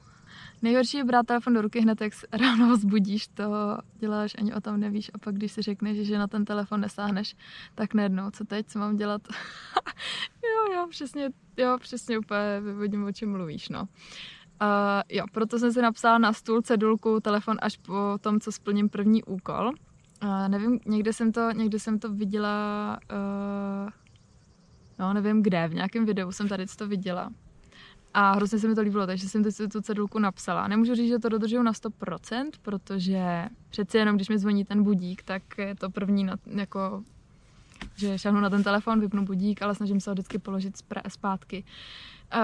Nejhorší 0.62 0.96
je 0.96 1.04
brát 1.04 1.26
telefon 1.26 1.54
do 1.54 1.62
ruky 1.62 1.80
hned, 1.80 2.00
jak 2.00 2.12
ráno 2.32 2.66
ho 2.66 2.76
zbudíš, 2.76 3.26
to 3.26 3.78
děláš, 3.98 4.34
ani 4.38 4.54
o 4.54 4.60
tom 4.60 4.80
nevíš. 4.80 5.10
A 5.14 5.18
pak, 5.18 5.34
když 5.34 5.52
si 5.52 5.62
řekneš, 5.62 6.06
že 6.06 6.18
na 6.18 6.26
ten 6.26 6.44
telefon 6.44 6.80
nesáhneš, 6.80 7.36
tak 7.74 7.94
nejednou, 7.94 8.30
co 8.30 8.44
teď, 8.44 8.66
co 8.66 8.78
mám 8.78 8.96
dělat? 8.96 9.22
jo, 10.42 10.74
jo, 10.74 10.86
přesně, 10.90 11.30
jo, 11.56 11.78
přesně 11.80 12.18
úplně 12.18 12.60
vyvodím, 12.60 13.04
o 13.04 13.12
čem 13.12 13.30
mluvíš, 13.30 13.68
no. 13.68 13.88
Uh, 14.62 14.68
jo, 15.08 15.24
proto 15.32 15.58
jsem 15.58 15.72
si 15.72 15.82
napsala 15.82 16.18
na 16.18 16.32
stůl 16.32 16.62
cedulku 16.62 17.20
telefon 17.20 17.56
až 17.62 17.76
po 17.76 18.18
tom, 18.20 18.40
co 18.40 18.52
splním 18.52 18.88
první 18.88 19.22
úkol. 19.24 19.72
Uh, 20.22 20.48
nevím, 20.48 20.80
někde 20.86 21.12
jsem 21.12 21.32
to, 21.32 21.50
někde 21.50 21.78
jsem 21.78 21.98
to 21.98 22.12
viděla, 22.12 22.98
uh, 23.12 23.90
no 24.98 25.12
nevím 25.12 25.42
kde, 25.42 25.68
v 25.68 25.74
nějakém 25.74 26.04
videu 26.04 26.32
jsem 26.32 26.48
tady 26.48 26.66
to 26.66 26.88
viděla. 26.88 27.30
A 28.14 28.32
hrozně 28.32 28.58
se 28.58 28.68
mi 28.68 28.74
to 28.74 28.80
líbilo, 28.80 29.06
takže 29.06 29.28
jsem 29.28 29.42
teď 29.42 29.54
tu 29.72 29.80
cedulku 29.80 30.18
napsala. 30.18 30.68
Nemůžu 30.68 30.94
říct, 30.94 31.08
že 31.08 31.18
to 31.18 31.28
dodržuju 31.28 31.62
na 31.62 31.72
100%, 31.72 32.50
protože 32.62 33.48
přeci 33.68 33.98
jenom, 33.98 34.16
když 34.16 34.28
mi 34.28 34.38
zvoní 34.38 34.64
ten 34.64 34.82
budík, 34.82 35.22
tak 35.22 35.42
je 35.58 35.74
to 35.74 35.90
první, 35.90 36.24
na, 36.24 36.36
jako, 36.46 37.02
že 37.96 38.18
šáhnu 38.18 38.40
na 38.40 38.50
ten 38.50 38.62
telefon, 38.62 39.00
vypnu 39.00 39.24
budík, 39.24 39.62
ale 39.62 39.74
snažím 39.74 40.00
se 40.00 40.10
ho 40.10 40.14
vždycky 40.14 40.38
položit 40.38 40.76
zpátky. 41.08 41.64
Uh, 42.34 42.40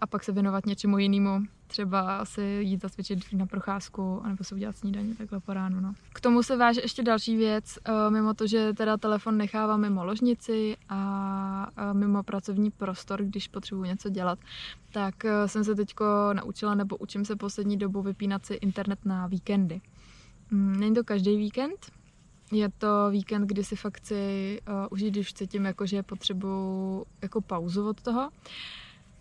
a 0.00 0.06
pak 0.06 0.24
se 0.24 0.32
věnovat 0.32 0.66
něčemu 0.66 0.98
jinému, 0.98 1.42
třeba 1.66 2.24
si 2.24 2.42
jít 2.42 2.80
zacvičit 2.82 3.18
na 3.32 3.46
procházku, 3.46 4.20
anebo 4.24 4.44
si 4.44 4.54
udělat 4.54 4.76
snídaní 4.76 5.14
takhle 5.14 5.40
po 5.40 5.52
ránu. 5.52 5.80
No. 5.80 5.94
K 6.12 6.20
tomu 6.20 6.42
se 6.42 6.56
váže 6.56 6.80
ještě 6.80 7.02
další 7.02 7.36
věc, 7.36 7.78
uh, 7.88 8.12
mimo 8.12 8.34
to, 8.34 8.46
že 8.46 8.72
teda 8.72 8.96
telefon 8.96 9.36
nechávám 9.36 9.80
mimo 9.80 10.04
ložnici 10.04 10.76
a 10.88 11.68
mimo 11.92 12.22
pracovní 12.22 12.70
prostor, 12.70 13.22
když 13.22 13.48
potřebuji 13.48 13.84
něco 13.84 14.08
dělat, 14.08 14.38
tak 14.92 15.14
uh, 15.24 15.30
jsem 15.46 15.64
se 15.64 15.74
teď 15.74 15.94
naučila 16.32 16.74
nebo 16.74 16.96
učím 16.96 17.24
se 17.24 17.36
poslední 17.36 17.76
dobu 17.76 18.02
vypínat 18.02 18.46
si 18.46 18.54
internet 18.54 18.98
na 19.04 19.26
víkendy. 19.26 19.80
Mm, 20.50 20.80
není 20.80 20.94
to 20.94 21.04
každý 21.04 21.36
víkend, 21.36 21.90
je 22.54 22.68
to 22.68 23.10
víkend, 23.10 23.46
kdy 23.46 23.64
si 23.64 23.76
fakt 23.76 23.96
chci 23.96 24.60
uh, 24.68 24.74
užít, 24.90 25.14
když 25.14 25.34
cítím, 25.34 25.64
jako, 25.64 25.86
že 25.86 26.02
potřebuji 26.02 27.04
jako 27.22 27.40
pauzu 27.40 27.88
od 27.88 28.02
toho. 28.02 28.30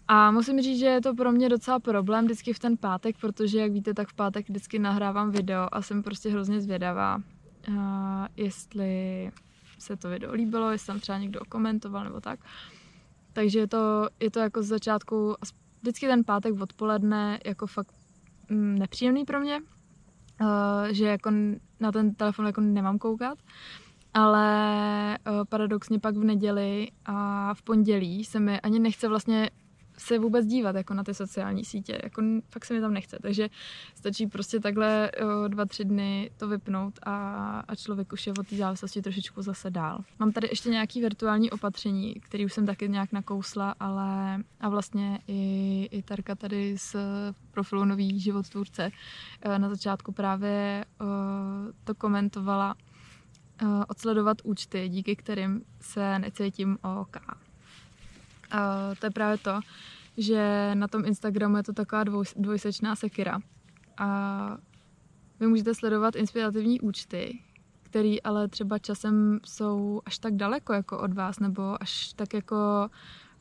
A 0.07 0.31
musím 0.31 0.61
říct, 0.61 0.79
že 0.79 0.85
je 0.85 1.01
to 1.01 1.15
pro 1.15 1.31
mě 1.31 1.49
docela 1.49 1.79
problém 1.79 2.25
vždycky 2.25 2.53
v 2.53 2.59
ten 2.59 2.77
pátek, 2.77 3.15
protože 3.21 3.59
jak 3.59 3.71
víte, 3.71 3.93
tak 3.93 4.07
v 4.07 4.13
pátek 4.13 4.49
vždycky 4.49 4.79
nahrávám 4.79 5.31
video 5.31 5.67
a 5.71 5.81
jsem 5.81 6.03
prostě 6.03 6.29
hrozně 6.29 6.61
zvědavá, 6.61 7.21
uh, 7.67 7.75
jestli 8.37 9.31
se 9.79 9.95
to 9.95 10.09
video 10.09 10.33
líbilo, 10.33 10.71
jestli 10.71 10.87
tam 10.87 10.99
třeba 10.99 11.17
někdo 11.17 11.39
komentoval 11.49 12.03
nebo 12.03 12.21
tak. 12.21 12.39
Takže 13.33 13.59
je 13.59 13.67
to, 13.67 14.09
je 14.19 14.31
to 14.31 14.39
jako 14.39 14.63
z 14.63 14.67
začátku, 14.67 15.35
vždycky 15.81 16.07
ten 16.07 16.23
pátek 16.23 16.61
odpoledne 16.61 17.39
jako 17.45 17.67
fakt 17.67 17.93
mm, 18.49 18.79
nepříjemný 18.79 19.25
pro 19.25 19.39
mě, 19.39 19.61
uh, 20.41 20.47
že 20.91 21.05
jako 21.05 21.31
na 21.79 21.91
ten 21.91 22.15
telefon 22.15 22.45
jako 22.45 22.61
nemám 22.61 22.97
koukat. 22.97 23.37
Ale 24.13 25.17
uh, 25.27 25.45
paradoxně 25.49 25.99
pak 25.99 26.15
v 26.15 26.23
neděli 26.23 26.87
a 27.05 27.53
v 27.53 27.61
pondělí 27.61 28.25
se 28.25 28.39
mi 28.39 28.59
ani 28.59 28.79
nechce 28.79 29.07
vlastně 29.07 29.49
se 29.97 30.19
vůbec 30.19 30.45
dívat 30.45 30.75
jako 30.75 30.93
na 30.93 31.03
ty 31.03 31.13
sociální 31.13 31.65
sítě, 31.65 31.99
jako 32.03 32.21
fakt 32.49 32.65
se 32.65 32.73
mi 32.73 32.81
tam 32.81 32.93
nechce, 32.93 33.17
takže 33.21 33.49
stačí 33.95 34.27
prostě 34.27 34.59
takhle 34.59 35.11
o, 35.11 35.47
dva, 35.47 35.65
tři 35.65 35.85
dny 35.85 36.31
to 36.37 36.47
vypnout 36.47 36.99
a, 37.03 37.15
a 37.67 37.75
člověk 37.75 38.13
už 38.13 38.27
je 38.27 38.33
od 38.39 38.47
té 38.47 38.55
závislosti 38.55 39.01
trošičku 39.01 39.41
zase 39.41 39.69
dál. 39.69 40.03
Mám 40.19 40.31
tady 40.31 40.47
ještě 40.51 40.69
nějaký 40.69 41.01
virtuální 41.01 41.51
opatření, 41.51 42.13
který 42.13 42.45
už 42.45 42.53
jsem 42.53 42.65
taky 42.65 42.89
nějak 42.89 43.11
nakousla, 43.11 43.75
ale 43.79 44.37
a 44.59 44.69
vlastně 44.69 45.19
i, 45.27 45.89
i 45.91 46.01
Tarka 46.01 46.35
tady 46.35 46.77
z 46.77 46.95
profilu 47.51 47.85
Nový 47.85 48.19
život 48.19 48.49
tvůrce 48.49 48.91
e, 49.41 49.59
na 49.59 49.69
začátku 49.69 50.11
právě 50.11 50.85
o, 50.99 51.05
to 51.83 51.95
komentovala, 51.95 52.75
odsledovat 53.87 54.37
účty, 54.43 54.89
díky 54.89 55.15
kterým 55.15 55.61
se 55.81 56.19
necítím 56.19 56.77
OK. 56.99 57.17
A 58.53 58.91
to 58.99 59.05
je 59.05 59.11
právě 59.11 59.37
to, 59.37 59.59
že 60.17 60.71
na 60.73 60.87
tom 60.87 61.05
Instagramu 61.05 61.57
je 61.57 61.63
to 61.63 61.73
taková 61.73 62.03
dvoj, 62.03 62.25
dvojsečná 62.35 62.95
sekira. 62.95 63.39
A 63.97 64.57
vy 65.39 65.47
můžete 65.47 65.75
sledovat 65.75 66.15
inspirativní 66.15 66.81
účty, 66.81 67.39
které 67.83 68.15
ale 68.23 68.47
třeba 68.47 68.79
časem 68.79 69.39
jsou 69.45 70.01
až 70.05 70.19
tak 70.19 70.35
daleko 70.35 70.73
jako 70.73 70.99
od 70.99 71.13
vás, 71.13 71.39
nebo 71.39 71.83
až 71.83 72.13
tak 72.13 72.33
jako 72.33 72.89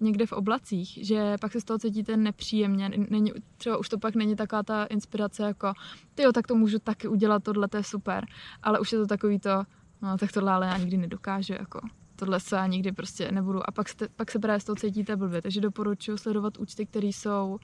někde 0.01 0.27
v 0.27 0.33
oblacích, 0.33 0.99
že 1.03 1.37
pak 1.41 1.53
se 1.53 1.61
z 1.61 1.65
toho 1.65 1.79
cítíte 1.79 2.17
nepříjemně. 2.17 2.91
Není, 3.09 3.33
třeba 3.57 3.77
už 3.77 3.89
to 3.89 3.99
pak 3.99 4.15
není 4.15 4.37
taková 4.37 4.63
ta 4.63 4.85
inspirace 4.85 5.43
jako, 5.43 5.73
ty 6.15 6.23
tak 6.35 6.47
to 6.47 6.55
můžu 6.55 6.79
taky 6.79 7.09
udělat, 7.09 7.43
tohle 7.43 7.69
to 7.69 7.77
je 7.77 7.85
super. 7.85 8.27
Ale 8.63 8.81
už 8.81 8.93
je 8.93 8.99
to 8.99 9.07
takový 9.07 9.39
to, 9.39 9.65
no 10.03 10.19
tak 10.19 10.33
tohle 10.33 10.53
ale 10.53 10.67
já 10.67 10.77
nikdy 10.77 10.97
nedokážu, 10.97 11.53
jako 11.53 11.81
tohle 12.23 12.41
se 12.41 12.57
já 12.57 12.67
nikdy 12.67 12.93
prostě 12.93 13.33
nebudu. 13.33 13.69
A 13.69 13.73
pak, 13.73 13.89
jste, 13.89 14.09
pak 14.09 14.31
se 14.31 14.39
právě 14.39 14.61
z 14.61 14.65
toho 14.65 14.77
cítíte 14.77 15.17
blbě. 15.17 15.43
Takže 15.43 15.61
doporučuji 15.61 16.19
sledovat 16.19 16.59
účty, 16.59 16.87
které 16.87 17.07
jsou 17.07 17.59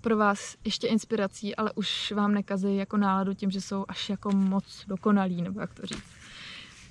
pro 0.00 0.16
vás 0.16 0.56
ještě 0.64 0.86
inspirací, 0.86 1.56
ale 1.56 1.72
už 1.74 2.12
vám 2.12 2.34
nekazí 2.34 2.76
jako 2.76 2.96
náladu 2.96 3.34
tím, 3.34 3.50
že 3.50 3.60
jsou 3.60 3.84
až 3.88 4.08
jako 4.08 4.30
moc 4.30 4.84
dokonalí, 4.88 5.42
nebo 5.42 5.60
jak 5.60 5.74
to 5.74 5.86
říct. 5.86 6.04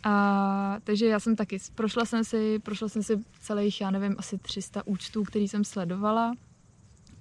A, 0.03 0.77
takže 0.83 1.05
já 1.05 1.19
jsem 1.19 1.35
taky, 1.35 1.57
prošla 1.75 2.05
jsem 2.05 2.23
si, 2.23 2.59
prošla 2.59 2.89
jsem 2.89 3.03
si 3.03 3.19
celých, 3.39 3.81
já 3.81 3.91
nevím, 3.91 4.15
asi 4.17 4.37
300 4.37 4.87
účtů, 4.87 5.23
který 5.23 5.47
jsem 5.47 5.63
sledovala 5.63 6.33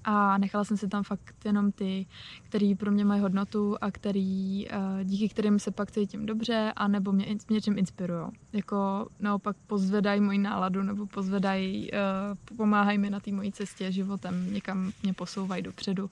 a 0.05 0.39
nechala 0.39 0.65
jsem 0.65 0.77
si 0.77 0.89
tam 0.89 1.03
fakt 1.03 1.35
jenom 1.45 1.73
ty, 1.73 2.07
který 2.43 2.75
pro 2.75 2.91
mě 2.91 3.05
mají 3.05 3.21
hodnotu 3.21 3.77
a 3.81 3.91
který, 3.91 4.67
eh, 4.71 5.05
díky 5.05 5.29
kterým 5.29 5.59
se 5.59 5.71
pak 5.71 5.91
cítím 5.91 6.27
dobře 6.27 6.73
a 6.77 6.89
nebo 6.89 7.13
mě 7.13 7.37
něčím 7.51 7.79
inspirují. 7.79 8.27
Jako 8.53 9.09
naopak 9.21 9.57
pozvedají 9.67 10.21
moji 10.21 10.39
náladu 10.39 10.83
nebo 10.83 11.07
pozvedají, 11.07 11.95
eh, 11.95 11.99
pomáhají 12.57 12.99
mi 12.99 13.11
na 13.11 13.21
té 13.21 13.33
mojí 13.33 13.53
cestě 13.53 13.93
životem, 13.93 14.55
někam 14.55 14.93
mě 15.03 15.13
posouvají 15.13 15.63
dopředu 15.63 16.11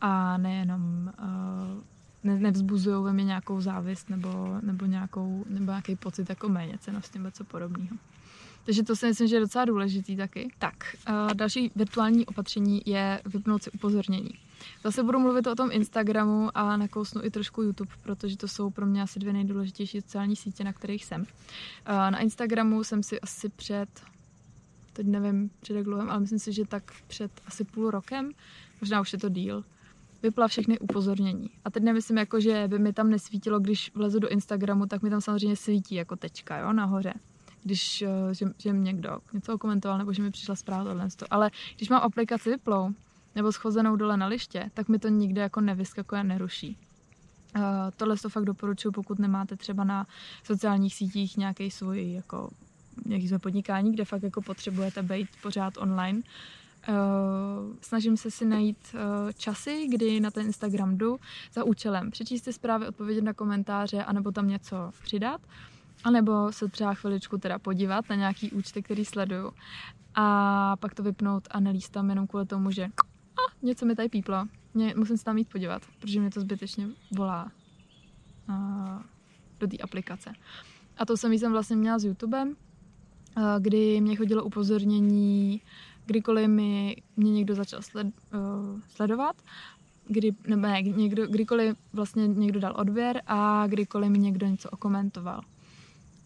a 0.00 0.38
nejenom 0.38 1.12
eh, 1.18 1.96
ne, 2.24 2.38
nevzbuzují 2.38 3.04
ve 3.04 3.12
mě 3.12 3.24
nějakou 3.24 3.60
závist 3.60 4.10
nebo, 4.10 4.58
nebo, 4.62 4.86
nějakou, 4.86 5.44
nebo 5.48 5.72
nějaký 5.72 5.96
pocit 5.96 6.28
jako 6.30 6.48
méněcenosti 6.48 7.18
nebo 7.18 7.30
co 7.30 7.44
podobného. 7.44 7.96
Takže 8.66 8.82
to 8.82 8.96
si 8.96 9.06
myslím, 9.06 9.28
že 9.28 9.36
je 9.36 9.40
docela 9.40 9.64
důležitý 9.64 10.16
taky. 10.16 10.48
Tak, 10.58 10.96
uh, 11.08 11.34
další 11.34 11.70
virtuální 11.76 12.26
opatření 12.26 12.82
je 12.86 13.22
vypnout 13.26 13.62
si 13.62 13.70
upozornění. 13.70 14.30
Zase 14.84 15.02
budu 15.02 15.18
mluvit 15.18 15.46
o 15.46 15.54
tom 15.54 15.68
Instagramu 15.72 16.50
a 16.54 16.76
nakousnu 16.76 17.24
i 17.24 17.30
trošku 17.30 17.62
YouTube, 17.62 17.92
protože 18.02 18.36
to 18.36 18.48
jsou 18.48 18.70
pro 18.70 18.86
mě 18.86 19.02
asi 19.02 19.18
dvě 19.18 19.32
nejdůležitější 19.32 20.00
sociální 20.00 20.36
sítě, 20.36 20.64
na 20.64 20.72
kterých 20.72 21.04
jsem. 21.04 21.20
Uh, 21.20 21.26
na 21.86 22.18
Instagramu 22.18 22.84
jsem 22.84 23.02
si 23.02 23.20
asi 23.20 23.48
před, 23.48 23.88
teď 24.92 25.06
nevím 25.06 25.50
před 25.60 25.74
jak 25.74 25.84
dlouhým, 25.84 26.10
ale 26.10 26.20
myslím 26.20 26.38
si, 26.38 26.52
že 26.52 26.64
tak 26.64 26.92
před 27.06 27.32
asi 27.46 27.64
půl 27.64 27.90
rokem, 27.90 28.30
možná 28.80 29.00
už 29.00 29.12
je 29.12 29.18
to 29.18 29.28
díl, 29.28 29.64
vypla 30.22 30.48
všechny 30.48 30.78
upozornění. 30.78 31.50
A 31.64 31.70
teď 31.70 31.82
nemyslím 31.82 32.18
jako, 32.18 32.40
že 32.40 32.68
by 32.68 32.78
mi 32.78 32.92
tam 32.92 33.10
nesvítilo, 33.10 33.60
když 33.60 33.94
vlezu 33.94 34.18
do 34.18 34.28
Instagramu, 34.28 34.86
tak 34.86 35.02
mi 35.02 35.10
tam 35.10 35.20
samozřejmě 35.20 35.56
svítí 35.56 35.94
jako 35.94 36.16
tečka, 36.16 36.58
jo, 36.58 36.72
nahoře 36.72 37.14
když 37.66 38.02
eh, 38.02 38.34
že, 38.34 38.46
že 38.58 38.70
někdo 38.70 39.18
něco 39.32 39.58
komentoval 39.58 39.98
nebo 39.98 40.12
že 40.12 40.22
mi 40.22 40.30
přišla 40.30 40.56
zpráva 40.56 40.84
tohle. 40.84 41.08
Ale 41.30 41.50
když 41.76 41.88
mám 41.88 42.02
aplikaci 42.02 42.50
vyplou 42.50 42.90
nebo 43.34 43.52
schozenou 43.52 43.96
dole 43.96 44.16
na 44.16 44.26
liště, 44.26 44.70
tak 44.74 44.88
mi 44.88 44.98
to 44.98 45.08
nikde 45.08 45.40
jako 45.40 45.60
nevyskakuje, 45.60 46.24
neruší. 46.24 46.76
Uh, 47.56 47.62
tohle 47.96 48.16
to 48.16 48.28
fakt 48.28 48.44
doporučuji, 48.44 48.90
pokud 48.90 49.18
nemáte 49.18 49.56
třeba 49.56 49.84
na 49.84 50.06
sociálních 50.44 50.94
sítích 50.94 51.36
nějaký 51.36 51.70
svůj 51.70 52.12
jako 52.12 52.50
nějaký 53.06 53.28
svůj 53.28 53.38
podnikání, 53.38 53.92
kde 53.92 54.04
fakt 54.04 54.22
jako 54.22 54.42
potřebujete 54.42 55.02
být 55.02 55.28
pořád 55.42 55.74
online. 55.78 56.20
Uh, 56.88 56.94
snažím 57.80 58.16
se 58.16 58.30
si 58.30 58.44
najít 58.44 58.78
uh, 58.94 59.00
časy, 59.32 59.86
kdy 59.90 60.20
na 60.20 60.30
ten 60.30 60.46
Instagram 60.46 60.98
jdu 60.98 61.18
za 61.52 61.64
účelem 61.64 62.10
přečíst 62.10 62.44
si 62.44 62.52
zprávy, 62.52 62.86
odpovědět 62.86 63.24
na 63.24 63.32
komentáře, 63.32 64.04
anebo 64.04 64.32
tam 64.32 64.48
něco 64.48 64.90
přidat. 65.02 65.40
Uh, 65.40 65.75
a 66.06 66.10
nebo 66.10 66.52
se 66.52 66.68
třeba 66.68 66.94
chviličku 66.94 67.38
teda 67.38 67.58
podívat 67.58 68.08
na 68.10 68.16
nějaký 68.16 68.50
účty, 68.50 68.82
který 68.82 69.04
sleduju 69.04 69.52
a 70.14 70.76
pak 70.76 70.94
to 70.94 71.02
vypnout 71.02 71.48
a 71.50 71.60
nelíst 71.60 71.92
tam 71.92 72.10
jenom 72.10 72.26
kvůli 72.26 72.46
tomu, 72.46 72.70
že 72.70 72.84
a, 72.84 73.56
něco 73.62 73.86
mi 73.86 73.94
tady 73.94 74.08
píplo, 74.08 74.46
mě, 74.74 74.94
musím 74.96 75.16
se 75.16 75.24
tam 75.24 75.38
jít 75.38 75.48
podívat, 75.48 75.82
protože 76.00 76.20
mě 76.20 76.30
to 76.30 76.40
zbytečně 76.40 76.88
volá 77.16 77.52
a, 78.48 79.04
do 79.60 79.66
té 79.66 79.76
aplikace. 79.76 80.32
A 80.98 81.06
to 81.06 81.16
samý 81.16 81.38
jsem 81.38 81.52
vlastně 81.52 81.76
měla 81.76 81.98
s 81.98 82.04
YouTubem, 82.04 82.56
kdy 83.58 84.00
mě 84.00 84.16
chodilo 84.16 84.44
upozornění, 84.44 85.62
kdykoliv 86.06 86.48
mi, 86.48 86.96
mě 87.16 87.32
někdo 87.32 87.54
začal 87.54 87.82
sled, 87.82 88.06
uh, 88.06 88.80
sledovat, 88.88 89.36
kdy, 90.08 90.32
ne, 90.56 90.82
někdo, 90.82 91.26
kdykoliv 91.26 91.76
vlastně 91.92 92.28
někdo 92.28 92.60
dal 92.60 92.74
odběr 92.76 93.22
a 93.26 93.66
kdykoliv 93.66 94.10
mi 94.10 94.18
někdo 94.18 94.46
něco 94.46 94.70
okomentoval. 94.70 95.40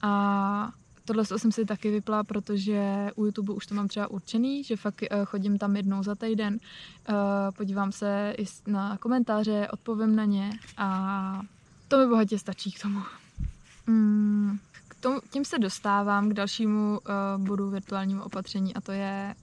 A 0.03 0.73
tohle 1.05 1.25
jsem 1.25 1.53
si 1.53 1.65
taky 1.65 1.91
vypla, 1.91 2.25
protože 2.25 3.11
u 3.17 3.25
YouTube 3.25 3.53
už 3.53 3.67
to 3.67 3.75
mám 3.75 3.89
třeba 3.89 4.11
určený, 4.11 4.65
že 4.65 4.77
fakt 4.77 5.03
uh, 5.03 5.25
chodím 5.25 5.59
tam 5.59 5.77
jednou 5.77 6.03
za 6.03 6.15
týden, 6.15 6.59
uh, 7.09 7.17
podívám 7.57 7.93
se 7.93 8.35
i 8.39 8.45
na 8.67 8.97
komentáře, 8.97 9.69
odpovím 9.73 10.17
na 10.17 10.25
ně 10.25 10.51
a 10.77 11.43
to 11.89 11.99
mi 11.99 12.07
bohatě 12.07 12.39
stačí 12.39 12.73
k 12.73 12.83
tomu. 12.83 13.01
Mm, 13.87 14.59
k 14.89 14.95
tomu 14.95 15.21
tím 15.31 15.45
se 15.45 15.59
dostávám 15.59 16.29
k 16.29 16.35
dalšímu 16.35 16.99
uh, 16.99 17.47
bodu 17.47 17.71
virtuálnímu 17.71 18.23
opatření 18.23 18.75
a 18.75 18.81
to 18.81 18.93
je 18.93 19.35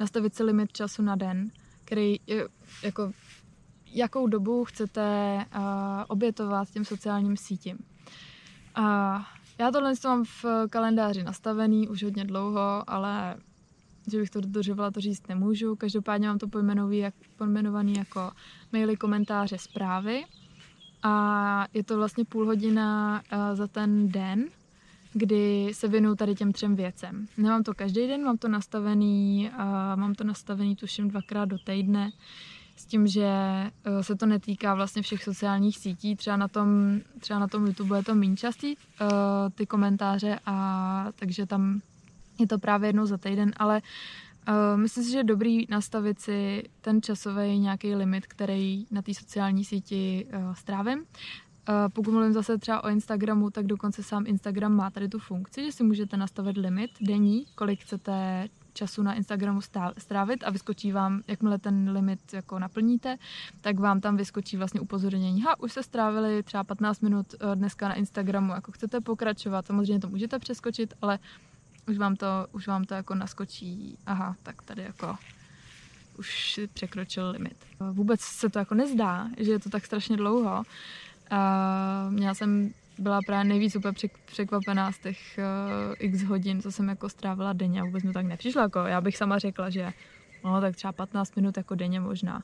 nastavit 0.00 0.34
si 0.34 0.42
limit 0.42 0.72
času 0.72 1.02
na 1.02 1.16
den, 1.16 1.50
který 1.84 2.16
jako 2.82 3.12
jakou 3.86 4.26
dobu 4.26 4.64
chcete 4.64 5.36
uh, 5.56 5.62
obětovat 6.08 6.70
těm 6.70 6.84
sociálním 6.84 7.36
sítím. 7.36 7.78
A 8.74 9.18
já 9.58 9.70
tohle 9.70 9.92
mám 10.04 10.24
v 10.24 10.44
kalendáři 10.70 11.22
nastavený 11.22 11.88
už 11.88 12.02
hodně 12.02 12.24
dlouho, 12.24 12.90
ale 12.90 13.36
že 14.10 14.18
bych 14.18 14.30
to 14.30 14.40
dodržovala, 14.40 14.90
to 14.90 15.00
říct 15.00 15.28
nemůžu. 15.28 15.76
Každopádně 15.76 16.28
mám 16.28 16.38
to 16.38 16.46
pojmenovaný 17.36 17.94
jako 17.96 18.30
maily, 18.72 18.96
komentáře, 18.96 19.58
zprávy. 19.58 20.24
A 21.02 21.66
je 21.74 21.84
to 21.84 21.96
vlastně 21.96 22.24
půl 22.24 22.46
hodina 22.46 23.22
uh, 23.32 23.56
za 23.56 23.66
ten 23.66 24.08
den, 24.08 24.44
kdy 25.12 25.70
se 25.72 25.88
věnuju 25.88 26.14
tady 26.14 26.34
těm 26.34 26.52
třem 26.52 26.76
věcem. 26.76 27.26
Nemám 27.36 27.62
to 27.62 27.74
každý 27.74 28.06
den, 28.06 28.24
mám 28.24 28.38
to 28.38 28.48
nastavený, 28.48 29.50
uh, 29.52 29.60
mám 29.96 30.14
to 30.14 30.24
nastavený 30.24 30.76
tuším 30.76 31.08
dvakrát 31.08 31.44
do 31.44 31.56
týdne, 31.58 32.10
s 32.76 32.86
tím, 32.86 33.06
že 33.06 33.30
uh, 33.86 34.00
se 34.00 34.16
to 34.16 34.26
netýká 34.26 34.74
vlastně 34.74 35.02
všech 35.02 35.24
sociálních 35.24 35.78
sítí, 35.78 36.16
třeba 36.16 36.36
na 36.36 36.48
tom, 36.48 37.00
třeba 37.20 37.38
na 37.38 37.48
tom 37.48 37.66
YouTube 37.66 37.98
je 37.98 38.04
to 38.04 38.14
méně 38.14 38.36
častý, 38.36 38.76
uh, 38.76 39.08
ty 39.54 39.66
komentáře, 39.66 40.38
a 40.46 41.06
takže 41.14 41.46
tam 41.46 41.80
je 42.40 42.46
to 42.46 42.58
právě 42.58 42.88
jednou 42.88 43.06
za 43.06 43.18
týden, 43.18 43.52
ale 43.56 43.82
Uh, 44.48 44.80
myslím 44.80 45.04
si, 45.04 45.10
že 45.10 45.18
je 45.18 45.24
dobrý 45.24 45.66
nastavit 45.68 46.20
si 46.20 46.62
ten 46.80 47.02
časový 47.02 47.58
nějaký 47.58 47.94
limit, 47.94 48.26
který 48.26 48.86
na 48.90 49.02
té 49.02 49.14
sociální 49.14 49.64
síti 49.64 50.26
strávím. 50.52 51.04
Pokud 51.94 52.12
mluvím 52.12 52.32
zase 52.32 52.58
třeba 52.58 52.84
o 52.84 52.88
Instagramu, 52.88 53.50
tak 53.50 53.66
dokonce 53.66 54.02
sám 54.02 54.24
Instagram 54.26 54.72
má 54.72 54.90
tady 54.90 55.08
tu 55.08 55.18
funkci, 55.18 55.64
že 55.64 55.72
si 55.72 55.84
můžete 55.84 56.16
nastavit 56.16 56.56
limit 56.56 56.90
denní, 57.00 57.46
kolik 57.54 57.80
chcete 57.80 58.48
času 58.74 59.02
na 59.02 59.14
Instagramu 59.14 59.60
strávit 59.98 60.44
a 60.44 60.50
vyskočí 60.50 60.92
vám, 60.92 61.22
jakmile 61.26 61.58
ten 61.58 61.90
limit 61.90 62.32
jako 62.32 62.58
naplníte, 62.58 63.16
tak 63.60 63.78
vám 63.78 64.00
tam 64.00 64.16
vyskočí 64.16 64.56
vlastně 64.56 64.80
upozornění, 64.80 65.42
ha, 65.42 65.60
už 65.60 65.72
se 65.72 65.82
strávili 65.82 66.42
třeba 66.42 66.64
15 66.64 67.00
minut 67.00 67.34
dneska 67.54 67.88
na 67.88 67.94
Instagramu, 67.94 68.52
jako 68.52 68.72
chcete 68.72 69.00
pokračovat, 69.00 69.66
samozřejmě 69.66 70.00
to 70.00 70.08
můžete 70.08 70.38
přeskočit, 70.38 70.94
ale 71.02 71.18
už 71.88 71.98
vám 71.98 72.16
to, 72.16 72.26
už 72.52 72.66
vám 72.66 72.84
to 72.84 72.94
jako 72.94 73.14
naskočí, 73.14 73.98
aha, 74.06 74.36
tak 74.42 74.62
tady 74.62 74.82
jako 74.82 75.16
už 76.18 76.60
překročil 76.72 77.30
limit. 77.30 77.56
Vůbec 77.92 78.20
se 78.20 78.48
to 78.50 78.58
jako 78.58 78.74
nezdá, 78.74 79.28
že 79.38 79.52
je 79.52 79.58
to 79.58 79.70
tak 79.70 79.86
strašně 79.86 80.16
dlouho. 80.16 80.62
A 81.30 82.06
měla 82.10 82.34
jsem 82.34 82.70
byla 82.98 83.20
právě 83.26 83.44
nejvíc 83.48 83.76
úplně 83.76 83.94
překvapená 84.24 84.92
z 84.92 84.98
těch 84.98 85.18
uh, 85.38 85.94
x 85.98 86.22
hodin, 86.22 86.62
co 86.62 86.72
jsem 86.72 86.88
jako 86.88 87.08
strávila 87.08 87.52
denně 87.52 87.80
a 87.80 87.84
vůbec 87.84 88.04
mi 88.04 88.12
tak 88.12 88.26
nepřišlo. 88.26 88.62
Jako, 88.62 88.78
já 88.78 89.00
bych 89.00 89.16
sama 89.16 89.38
řekla, 89.38 89.70
že 89.70 89.92
no 90.44 90.60
tak 90.60 90.76
třeba 90.76 90.92
15 90.92 91.36
minut 91.36 91.56
jako 91.56 91.74
denně 91.74 92.00
možná. 92.00 92.42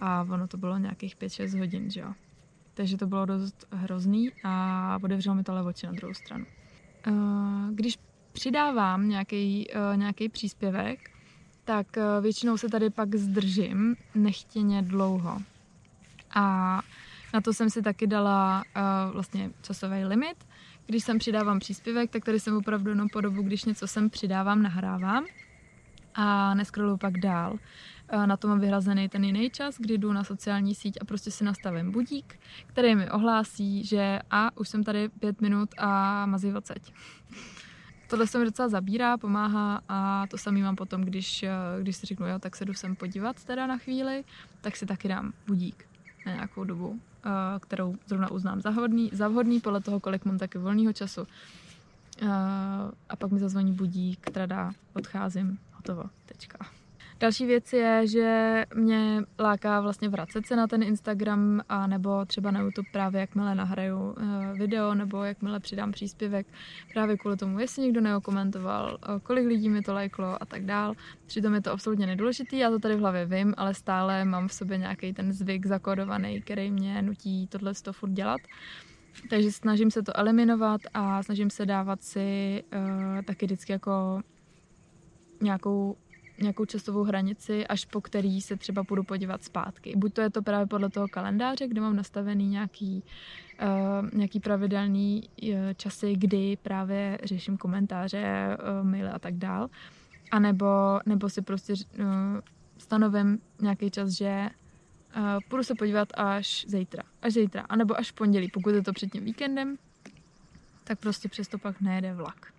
A 0.00 0.22
ono 0.22 0.48
to 0.48 0.56
bylo 0.56 0.78
nějakých 0.78 1.16
5-6 1.16 1.58
hodin, 1.58 1.90
že 1.90 2.00
jo. 2.00 2.12
Takže 2.74 2.96
to 2.96 3.06
bylo 3.06 3.26
dost 3.26 3.66
hrozný 3.72 4.30
a 4.44 4.98
otevřelo 5.04 5.34
mi 5.34 5.44
to 5.44 5.52
ale 5.52 5.62
oči 5.62 5.86
na 5.86 5.92
druhou 5.92 6.14
stranu. 6.14 6.46
Uh, 7.06 7.14
když 7.70 7.98
přidávám 8.32 9.08
nějaký, 9.08 9.66
uh, 9.74 9.96
nějaký 9.96 10.28
příspěvek, 10.28 11.10
tak 11.64 11.86
uh, 11.96 12.22
většinou 12.22 12.56
se 12.56 12.68
tady 12.68 12.90
pak 12.90 13.14
zdržím 13.14 13.96
nechtěně 14.14 14.82
dlouho. 14.82 15.42
A 16.34 16.80
na 17.32 17.40
to 17.40 17.52
jsem 17.52 17.70
si 17.70 17.82
taky 17.82 18.06
dala 18.06 18.62
uh, 18.76 19.12
vlastně 19.12 19.50
časový 19.62 20.04
limit. 20.04 20.36
Když 20.86 21.04
sem 21.04 21.18
přidávám 21.18 21.58
příspěvek, 21.58 22.10
tak 22.10 22.24
tady 22.24 22.40
jsem 22.40 22.56
opravdu 22.56 22.90
jenom 22.90 23.08
po 23.08 23.20
dobu, 23.20 23.42
když 23.42 23.64
něco 23.64 23.86
sem 23.86 24.10
přidávám, 24.10 24.62
nahrávám 24.62 25.24
a 26.14 26.54
neskroluju 26.54 26.96
pak 26.96 27.18
dál. 27.18 27.58
Na 28.26 28.36
to 28.36 28.48
mám 28.48 28.60
vyhrazený 28.60 29.08
ten 29.08 29.24
jiný 29.24 29.50
čas, 29.50 29.76
kdy 29.78 29.98
jdu 29.98 30.12
na 30.12 30.24
sociální 30.24 30.74
síť 30.74 30.98
a 31.00 31.04
prostě 31.04 31.30
si 31.30 31.44
nastavím 31.44 31.92
budík, 31.92 32.40
který 32.66 32.94
mi 32.94 33.10
ohlásí, 33.10 33.84
že 33.84 34.18
a 34.30 34.56
už 34.58 34.68
jsem 34.68 34.84
tady 34.84 35.08
pět 35.08 35.40
minut 35.40 35.68
a 35.78 36.26
mazí 36.26 36.52
odsaď 36.52 36.92
tohle 38.08 38.26
se 38.26 38.38
mi 38.38 38.44
docela 38.44 38.68
zabírá, 38.68 39.18
pomáhá 39.18 39.80
a 39.88 40.26
to 40.26 40.38
samý 40.38 40.62
mám 40.62 40.76
potom, 40.76 41.02
když, 41.02 41.42
eh, 41.42 41.50
když 41.80 41.96
si 41.96 42.06
řeknu, 42.06 42.26
jo, 42.26 42.38
tak 42.38 42.56
se 42.56 42.64
jdu 42.64 42.74
sem 42.74 42.96
podívat 42.96 43.44
teda 43.44 43.66
na 43.66 43.78
chvíli, 43.78 44.24
tak 44.60 44.76
si 44.76 44.86
taky 44.86 45.08
dám 45.08 45.32
budík 45.46 45.91
na 46.26 46.32
nějakou 46.32 46.64
dobu, 46.64 47.00
eh, 47.24 47.28
kterou 47.60 47.96
zrovna 48.06 48.30
uznám 48.30 48.60
za 48.60 48.70
vhodný, 48.70 49.10
za 49.12 49.28
vhodný 49.28 49.60
podle 49.60 49.80
toho, 49.80 50.00
kolik 50.00 50.24
mám 50.24 50.38
taky 50.38 50.58
volného 50.58 50.92
času. 50.92 51.26
Eh, 52.22 52.26
a 53.08 53.16
pak 53.18 53.30
mi 53.30 53.40
zazvoní 53.40 53.72
budík, 53.72 54.30
teda 54.30 54.72
odcházím, 54.94 55.58
hotovo, 55.72 56.04
tečka. 56.26 56.81
Další 57.22 57.46
věc 57.46 57.72
je, 57.72 58.06
že 58.06 58.64
mě 58.74 59.22
láká 59.38 59.80
vlastně 59.80 60.08
vracet 60.08 60.46
se 60.46 60.56
na 60.56 60.66
ten 60.66 60.82
Instagram 60.82 61.60
a 61.68 61.86
nebo 61.86 62.24
třeba 62.24 62.50
na 62.50 62.60
YouTube 62.60 62.88
právě 62.92 63.20
jakmile 63.20 63.54
nahraju 63.54 64.14
eh, 64.20 64.58
video 64.58 64.94
nebo 64.94 65.24
jakmile 65.24 65.60
přidám 65.60 65.92
příspěvek 65.92 66.46
právě 66.92 67.16
kvůli 67.16 67.36
tomu, 67.36 67.58
jestli 67.58 67.82
někdo 67.82 68.00
neokomentoval, 68.00 68.98
eh, 69.02 69.20
kolik 69.22 69.46
lidí 69.46 69.68
mi 69.68 69.82
to 69.82 69.94
lajklo 69.94 70.42
a 70.42 70.46
tak 70.46 70.64
dál. 70.64 70.94
Přitom 71.26 71.54
je 71.54 71.60
to 71.60 71.72
absolutně 71.72 72.06
nedůležitý, 72.06 72.58
já 72.58 72.70
to 72.70 72.78
tady 72.78 72.96
v 72.96 73.00
hlavě 73.00 73.26
vím, 73.26 73.54
ale 73.56 73.74
stále 73.74 74.24
mám 74.24 74.48
v 74.48 74.52
sobě 74.52 74.78
nějaký 74.78 75.12
ten 75.12 75.32
zvyk 75.32 75.66
zakodovaný, 75.66 76.40
který 76.40 76.70
mě 76.70 77.02
nutí 77.02 77.46
tohle 77.46 77.72
to 77.82 77.92
furt 77.92 78.12
dělat. 78.12 78.40
Takže 79.30 79.52
snažím 79.52 79.90
se 79.90 80.02
to 80.02 80.16
eliminovat 80.16 80.80
a 80.94 81.22
snažím 81.22 81.50
se 81.50 81.66
dávat 81.66 82.02
si 82.02 82.62
uh, 82.72 83.22
taky 83.22 83.46
vždycky 83.46 83.72
jako 83.72 84.20
nějakou 85.40 85.96
nějakou 86.38 86.64
časovou 86.64 87.02
hranici, 87.02 87.66
až 87.66 87.84
po 87.84 88.00
který 88.00 88.40
se 88.40 88.56
třeba 88.56 88.82
budu 88.82 89.02
podívat 89.02 89.44
zpátky. 89.44 89.92
Buď 89.96 90.12
to 90.12 90.20
je 90.20 90.30
to 90.30 90.42
právě 90.42 90.66
podle 90.66 90.90
toho 90.90 91.08
kalendáře, 91.08 91.68
kde 91.68 91.80
mám 91.80 91.96
nastavený 91.96 92.48
nějaký, 92.48 93.04
uh, 93.62 94.08
nějaký 94.12 94.40
pravidelný 94.40 95.22
uh, 95.42 95.48
časy, 95.76 96.14
kdy 96.16 96.56
právě 96.62 97.18
řeším 97.24 97.56
komentáře, 97.56 98.56
uh, 98.80 98.88
maily 98.88 99.08
a 99.08 99.18
tak 99.18 99.34
dál. 99.34 99.68
A 100.30 100.38
nebo, 100.38 101.00
nebo 101.06 101.28
si 101.28 101.42
prostě 101.42 101.72
uh, 101.72 102.06
stanovím 102.78 103.38
nějaký 103.60 103.90
čas, 103.90 104.10
že 104.10 104.48
uh, 105.16 105.22
půjdu 105.48 105.64
se 105.64 105.74
podívat 105.74 106.08
až 106.14 106.64
zítra. 106.68 107.02
Až 107.22 107.32
zítra. 107.32 107.62
A 107.68 107.76
nebo 107.76 107.98
až 107.98 108.10
v 108.10 108.14
pondělí, 108.14 108.50
pokud 108.50 108.70
je 108.70 108.82
to 108.82 108.92
před 108.92 109.12
tím 109.12 109.24
víkendem, 109.24 109.76
tak 110.84 110.98
prostě 110.98 111.28
přesto 111.28 111.58
pak 111.58 111.80
nejede 111.80 112.14
vlak 112.14 112.52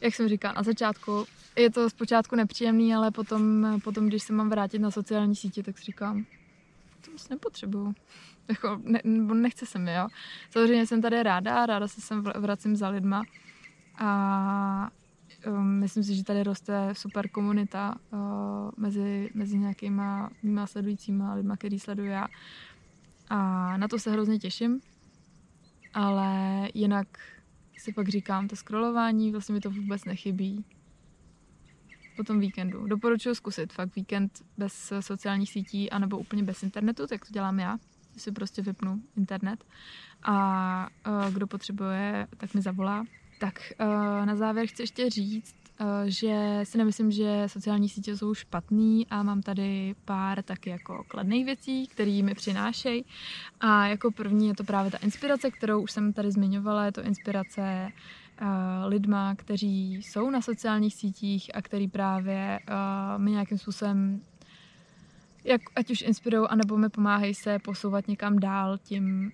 jak 0.00 0.14
jsem 0.14 0.28
říkala 0.28 0.54
na 0.54 0.62
začátku, 0.62 1.24
je 1.56 1.70
to 1.70 1.90
zpočátku 1.90 2.36
nepříjemný, 2.36 2.94
ale 2.94 3.10
potom, 3.10 3.66
potom 3.84 4.06
když 4.06 4.22
se 4.22 4.32
mám 4.32 4.50
vrátit 4.50 4.78
na 4.78 4.90
sociální 4.90 5.36
sítě, 5.36 5.62
tak 5.62 5.78
si 5.78 5.84
říkám, 5.84 6.24
to 7.04 7.10
moc 7.10 7.28
nepotřebuju. 7.28 7.94
Jako, 8.48 8.80
ne, 8.84 9.00
nechce 9.34 9.66
se 9.66 9.78
mi, 9.78 9.94
jo. 9.94 10.08
Samozřejmě 10.50 10.86
jsem 10.86 11.02
tady 11.02 11.22
ráda, 11.22 11.66
ráda 11.66 11.88
se 11.88 12.00
sem 12.00 12.22
vracím 12.22 12.76
za 12.76 12.88
lidma 12.88 13.22
a 13.98 14.90
um, 15.46 15.66
myslím 15.66 16.04
si, 16.04 16.14
že 16.14 16.24
tady 16.24 16.42
roste 16.42 16.88
super 16.92 17.28
komunita 17.28 17.94
uh, 18.12 18.18
mezi, 18.76 19.30
mezi 19.34 19.58
nějakýma 19.58 20.30
mýma 20.42 20.66
sledujícíma 20.66 21.34
lidma, 21.34 21.56
který 21.56 21.80
sleduju 21.80 22.08
já. 22.08 22.26
A 23.28 23.76
na 23.76 23.88
to 23.88 23.98
se 23.98 24.10
hrozně 24.10 24.38
těším, 24.38 24.80
ale 25.94 26.32
jinak 26.74 27.06
si 27.86 27.92
pak 27.92 28.08
říkám, 28.08 28.48
to 28.48 28.56
scrollování, 28.56 29.32
vlastně 29.32 29.52
mi 29.52 29.60
to 29.60 29.70
vůbec 29.70 30.04
nechybí. 30.04 30.64
Po 32.16 32.24
tom 32.24 32.40
víkendu. 32.40 32.86
Doporučuji 32.86 33.34
zkusit 33.34 33.72
fakt 33.72 33.96
víkend 33.96 34.32
bez 34.58 34.92
sociálních 35.00 35.52
sítí 35.52 35.90
anebo 35.90 36.18
úplně 36.18 36.42
bez 36.42 36.62
internetu, 36.62 37.06
tak 37.06 37.26
to 37.26 37.32
dělám 37.32 37.58
já. 37.58 37.78
Si 38.16 38.32
prostě 38.32 38.62
vypnu 38.62 39.02
internet 39.16 39.64
a 40.22 40.88
uh, 41.06 41.34
kdo 41.34 41.46
potřebuje, 41.46 42.26
tak 42.36 42.54
mi 42.54 42.62
zavolá. 42.62 43.04
Tak 43.40 43.72
uh, 43.80 44.26
na 44.26 44.36
závěr 44.36 44.66
chci 44.66 44.82
ještě 44.82 45.10
říct, 45.10 45.65
Eh, 45.65 45.65
že 46.04 46.60
si 46.64 46.78
nemyslím, 46.78 47.10
že 47.10 47.42
sociální 47.46 47.88
sítě 47.88 48.16
jsou 48.16 48.34
špatný 48.34 49.06
a 49.06 49.22
mám 49.22 49.42
tady 49.42 49.94
pár 50.04 50.42
taky 50.42 50.70
jako 50.70 51.04
kladných 51.08 51.44
věcí, 51.44 51.86
které 51.86 52.22
mi 52.22 52.34
přinášejí. 52.34 53.04
A 53.60 53.86
jako 53.86 54.10
první 54.10 54.48
je 54.48 54.54
to 54.54 54.64
právě 54.64 54.90
ta 54.90 54.98
inspirace, 54.98 55.50
kterou 55.50 55.82
už 55.82 55.92
jsem 55.92 56.12
tady 56.12 56.32
zmiňovala, 56.32 56.84
je 56.84 56.92
to 56.92 57.02
inspirace 57.02 57.88
uh, 58.42 58.48
lidma, 58.86 59.34
kteří 59.34 59.94
jsou 59.94 60.30
na 60.30 60.40
sociálních 60.40 60.94
sítích 60.94 61.50
a 61.54 61.62
který 61.62 61.88
právě 61.88 62.58
uh, 62.68 63.22
mi 63.22 63.30
nějakým 63.30 63.58
způsobem 63.58 64.20
jak 65.44 65.60
ať 65.76 65.90
už 65.90 66.02
inspirují, 66.02 66.48
anebo 66.48 66.76
mi 66.76 66.88
pomáhají 66.88 67.34
se 67.34 67.58
posouvat 67.58 68.08
někam 68.08 68.38
dál 68.38 68.78
tím, 68.78 69.32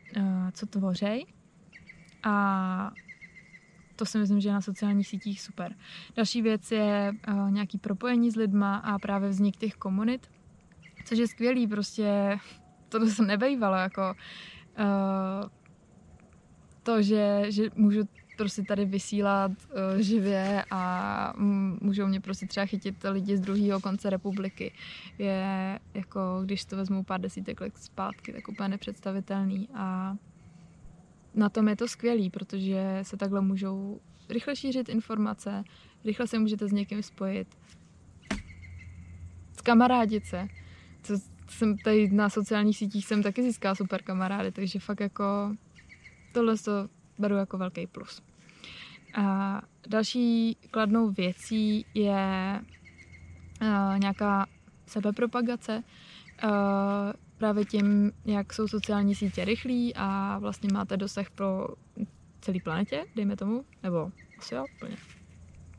co 0.53 0.67
tvořej. 0.67 1.27
A 2.23 2.91
to 4.03 4.07
si 4.07 4.19
myslím, 4.19 4.41
že 4.41 4.49
je 4.49 4.53
na 4.53 4.61
sociálních 4.61 5.09
sítích 5.09 5.41
super. 5.41 5.75
Další 6.17 6.43
věc 6.43 6.73
je 6.73 7.13
uh, 7.29 7.51
nějaký 7.51 7.79
propojení 7.79 8.31
s 8.31 8.37
lidma 8.37 8.77
a 8.77 8.99
právě 8.99 9.29
vznik 9.29 9.57
těch 9.57 9.75
komunit, 9.75 10.31
což 11.05 11.19
je 11.19 11.29
skvělý, 11.29 11.67
prostě 11.67 12.39
to 12.89 13.07
jsem 13.07 13.27
nebejvala, 13.27 13.83
jako 13.83 14.15
uh, 14.79 15.49
to, 16.83 17.03
že, 17.03 17.45
že 17.49 17.63
můžu 17.75 18.09
prostě 18.37 18.63
tady 18.63 18.85
vysílat 18.85 19.51
uh, 19.51 20.01
živě 20.01 20.65
a 20.71 21.33
můžou 21.81 22.07
mě 22.07 22.21
prostě 22.21 22.47
třeba 22.47 22.67
chytit 22.67 22.97
lidi 23.11 23.37
z 23.37 23.41
druhého 23.41 23.81
konce 23.81 24.11
republiky. 24.11 24.75
Je 25.19 25.79
jako, 25.95 26.21
když 26.45 26.65
to 26.65 26.77
vezmu 26.77 27.05
pár 27.05 27.21
desítek 27.21 27.61
let 27.61 27.77
zpátky, 27.77 28.33
tak 28.33 28.49
úplně 28.49 28.69
nepředstavitelný 28.69 29.69
a 29.75 30.17
na 31.35 31.49
tom 31.49 31.69
je 31.69 31.77
to 31.77 31.89
skvělý, 31.89 32.31
protože 32.31 32.99
se 33.03 33.17
takhle 33.17 33.41
můžou 33.41 34.01
rychle 34.29 34.57
šířit 34.57 34.89
informace, 34.89 35.65
rychle 36.05 36.27
se 36.27 36.39
můžete 36.39 36.69
s 36.69 36.73
někým 36.73 37.03
spojit, 37.03 37.49
kamarádit 39.63 40.27
se. 40.27 40.49
Co 41.03 41.15
jsem 41.49 41.79
tady 41.79 42.11
na 42.11 42.31
sociálních 42.31 42.77
sítích 42.77 43.07
jsem 43.07 43.23
taky 43.23 43.43
získala 43.43 43.75
super 43.75 44.03
kamarády, 44.03 44.53
takže 44.53 44.79
fakt 44.79 45.01
jako 45.01 45.57
tohle 46.33 46.57
to 46.59 46.89
beru 47.19 47.37
jako 47.37 47.59
velký 47.59 47.87
plus. 47.87 48.23
A 49.15 49.63
další 49.89 50.57
kladnou 50.71 51.11
věcí 51.11 51.87
je 51.95 52.61
uh, 53.63 53.99
nějaká 53.99 54.47
sebepropagace. 54.87 55.83
Právě 57.43 57.65
tím, 57.65 58.13
jak 58.25 58.53
jsou 58.53 58.69
sociální 58.69 59.15
sítě 59.15 59.45
rychlí 59.45 59.95
a 59.97 60.39
vlastně 60.39 60.69
máte 60.73 60.97
dosah 60.97 61.31
pro 61.31 61.69
celý 62.41 62.61
planetě, 62.61 63.05
dejme 63.17 63.37
tomu, 63.37 63.65
nebo 63.83 64.11
asi 64.39 64.55
jo, 64.55 64.65
úplně. 64.77 64.97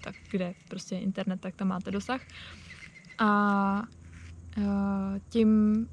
Tak 0.02 0.15
kde 0.32 0.54
prostě 0.69 0.97
internet, 0.97 1.41
tak 1.41 1.56
tam 1.56 1.67
máte 1.67 1.91
dosah. 1.91 2.21
A 3.19 3.84
uh, 4.58 4.63
tím 5.30 5.89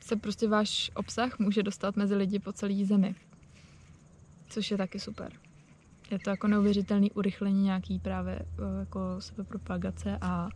se 0.00 0.16
prostě 0.16 0.48
váš 0.48 0.90
obsah 0.94 1.38
může 1.38 1.62
dostat 1.62 1.96
mezi 1.96 2.14
lidi 2.14 2.38
po 2.38 2.52
celé 2.52 2.84
zemi. 2.84 3.14
Což 4.48 4.70
je 4.70 4.76
taky 4.76 5.00
super. 5.00 5.32
Je 6.10 6.18
to 6.18 6.30
jako 6.30 6.48
neuvěřitelný 6.48 7.10
urychlení 7.10 7.62
nějaký 7.62 7.98
právě 7.98 8.38
uh, 8.38 8.80
jako 8.80 9.00
sebepropagace 9.18 10.18
a 10.20 10.48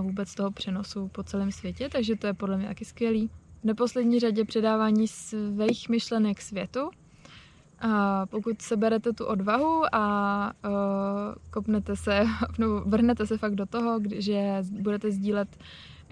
vůbec 0.00 0.34
toho 0.34 0.50
přenosu 0.50 1.08
po 1.08 1.22
celém 1.22 1.52
světě, 1.52 1.88
takže 1.88 2.16
to 2.16 2.26
je 2.26 2.34
podle 2.34 2.56
mě 2.56 2.68
taky 2.68 2.84
skvělý. 2.84 3.30
V 3.60 3.64
neposlední 3.64 4.20
řadě 4.20 4.44
předávání 4.44 5.08
svých 5.08 5.88
myšlenek 5.88 6.42
světu. 6.42 6.90
A 7.80 8.26
pokud 8.26 8.62
seberete 8.62 9.12
tu 9.12 9.24
odvahu 9.24 9.82
a 9.92 10.52
uh, 10.64 10.72
kopnete 11.50 11.96
se, 11.96 12.26
no, 12.58 12.80
vrhnete 12.80 13.26
se 13.26 13.38
fakt 13.38 13.54
do 13.54 13.66
toho, 13.66 14.00
že 14.12 14.62
budete 14.70 15.10
sdílet 15.10 15.56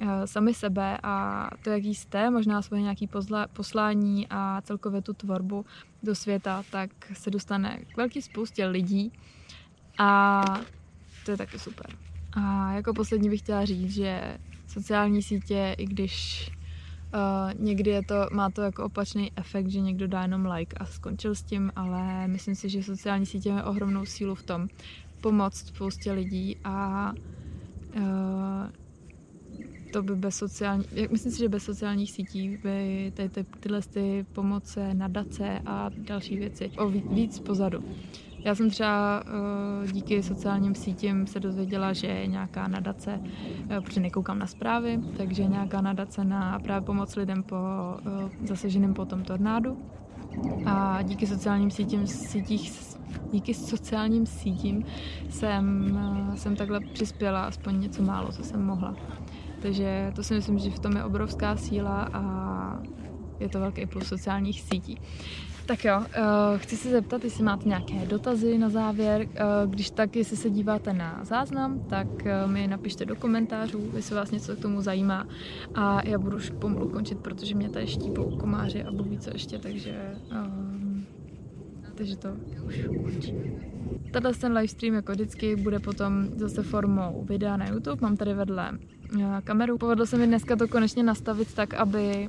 uh, 0.03 0.09
sami 0.25 0.55
sebe 0.55 0.99
a 1.03 1.49
to, 1.65 1.71
jaký 1.71 1.95
jste, 1.95 2.31
možná 2.31 2.63
svoje 2.63 2.83
nějaké 2.83 3.07
poslání 3.53 4.27
a 4.31 4.61
celkově 4.61 5.03
tu 5.03 5.13
tvorbu 5.13 5.65
do 6.03 6.15
světa, 6.15 6.63
tak 6.71 6.91
se 7.13 7.31
dostane 7.31 7.79
k 7.93 7.97
velký 7.97 8.23
spoustě 8.23 8.67
lidí 8.67 9.13
a 9.99 10.43
to 11.25 11.31
je 11.31 11.37
taky 11.37 11.59
super. 11.59 12.08
A 12.33 12.73
jako 12.73 12.95
poslední 12.95 13.29
bych 13.29 13.41
chtěla 13.41 13.65
říct, 13.65 13.95
že 13.95 14.39
sociální 14.67 15.23
sítě, 15.23 15.75
i 15.79 15.87
když 15.87 16.51
uh, 17.15 17.65
někdy 17.65 17.91
je 17.91 18.05
to, 18.05 18.15
má 18.33 18.51
to 18.51 18.63
jako 18.63 18.85
opačný 18.85 19.33
efekt, 19.37 19.69
že 19.69 19.81
někdo 19.81 20.07
dá 20.07 20.23
jenom 20.23 20.47
like 20.47 20.77
a 20.81 20.85
skončil 20.85 21.35
s 21.35 21.43
tím, 21.43 21.73
ale 21.77 22.29
myslím 22.29 22.55
si, 22.55 22.69
že 22.69 22.83
sociální 22.83 23.27
sítě 23.27 23.53
má 23.53 23.65
ohromnou 23.65 24.05
sílu 24.05 24.35
v 24.35 24.43
tom 24.43 24.69
pomoct 25.21 25.67
spoustě 25.67 26.13
lidí 26.13 26.57
a 26.65 27.13
uh, 27.97 28.03
to 29.93 30.03
by 30.03 30.17
bez 30.17 30.37
sociální, 30.37 30.85
myslím 31.11 31.33
si, 31.33 31.39
že 31.39 31.49
bez 31.49 31.65
sociálních 31.65 32.13
sítí 32.13 32.59
by 32.63 33.13
ty, 33.17 33.29
ty, 33.29 33.47
tyhle 33.61 33.83
ty 33.83 34.27
pomoce, 34.33 34.95
nadace 34.95 35.61
a 35.67 35.91
další 35.99 36.37
věci 36.37 36.71
o 36.79 36.89
víc 36.89 37.39
pozadu. 37.39 37.85
Já 38.39 38.55
jsem 38.55 38.71
třeba 38.71 39.23
uh, 39.83 39.91
díky 39.93 40.23
sociálním 40.23 40.75
sítím 40.75 41.27
se 41.27 41.41
dozvěděla, 41.41 41.93
že 41.93 42.07
je 42.07 42.27
nějaká 42.27 42.69
nadace, 42.69 43.21
uh, 43.21 43.85
protože 43.85 44.01
nekoukám 44.01 44.39
na 44.39 44.47
zprávy, 44.47 45.01
takže 45.17 45.45
nějaká 45.45 45.81
nadace 45.81 46.25
na 46.25 46.59
právě 46.59 46.87
pomoc 46.87 47.17
lidem 47.17 47.43
po 47.43 47.57
uh, 47.57 48.31
zaseženým 48.47 48.95
po 48.95 49.05
tom 49.05 49.23
tornádu. 49.23 49.79
A 50.67 51.03
díky 51.03 51.27
sociálním 51.27 51.71
sítím, 51.71 52.07
sítích, 52.07 52.73
díky 53.33 53.55
sociálním 53.55 54.27
sítím 54.27 54.85
jsem, 55.31 55.99
jsem 56.35 56.57
takhle 56.57 56.81
přispěla 56.81 57.45
aspoň 57.45 57.81
něco 57.81 58.03
málo, 58.03 58.33
co 58.33 58.43
jsem 58.43 58.65
mohla. 58.65 58.97
Takže 59.63 60.13
to 60.17 60.23
si 60.23 60.35
myslím, 60.35 60.59
že 60.59 60.71
v 60.71 60.79
tom 60.79 60.97
je 60.97 61.05
obrovská 61.05 61.57
síla 61.57 62.09
a 62.13 62.23
je 63.41 63.49
to 63.49 63.61
velký 63.61 63.87
plus 63.87 64.07
sociálních 64.07 64.61
sítí. 64.61 64.99
Tak 65.69 65.85
jo, 65.85 65.99
uh, 65.99 66.05
chci 66.59 66.77
se 66.77 66.91
zeptat, 66.91 67.25
jestli 67.25 67.45
máte 67.45 67.69
nějaké 67.69 67.95
dotazy 68.07 68.59
na 68.59 68.69
závěr. 68.69 69.21
Uh, 69.21 69.71
když 69.71 69.91
tak, 69.91 70.17
jestli 70.17 70.37
se 70.37 70.51
díváte 70.51 70.93
na 70.93 71.21
záznam, 71.25 71.81
tak 71.89 72.07
uh, 72.07 72.51
mi 72.51 72.67
napište 72.67 73.05
do 73.05 73.17
komentářů, 73.17 73.91
jestli 73.97 74.17
vás 74.17 74.31
něco 74.31 74.57
k 74.57 74.59
tomu 74.59 74.81
zajímá. 74.83 75.27
A 75.75 76.07
já 76.07 76.19
budu 76.19 76.37
už 76.37 76.51
pomalu 76.51 76.89
končit, 76.89 77.19
protože 77.19 77.55
mě 77.55 77.69
tady 77.69 77.87
štípou 77.87 78.37
komáři 78.37 78.85
a 78.85 78.93
budu 78.93 79.17
co 79.19 79.31
ještě, 79.33 79.59
takže, 79.59 80.15
takže 81.95 82.17
to 82.17 82.29
už 82.67 82.89
končím. 83.05 83.37
Tato 84.13 84.33
ten 84.33 84.53
livestream 84.53 84.95
jako 84.95 85.13
vždycky 85.13 85.57
bude 85.57 85.79
potom 85.79 86.29
zase 86.37 86.63
formou 86.63 87.25
videa 87.29 87.57
na 87.57 87.69
YouTube. 87.69 88.03
Mám 88.03 88.17
tady 88.17 88.35
vedle 88.35 88.79
kameru. 89.45 89.79
Povedlo 89.79 90.07
se 90.07 90.19
mi 90.19 90.27
dneska 90.27 90.57
to 90.57 90.69
konečně 90.69 91.03
nastavit 91.03 91.55
tak, 91.55 91.75
aby 91.75 92.29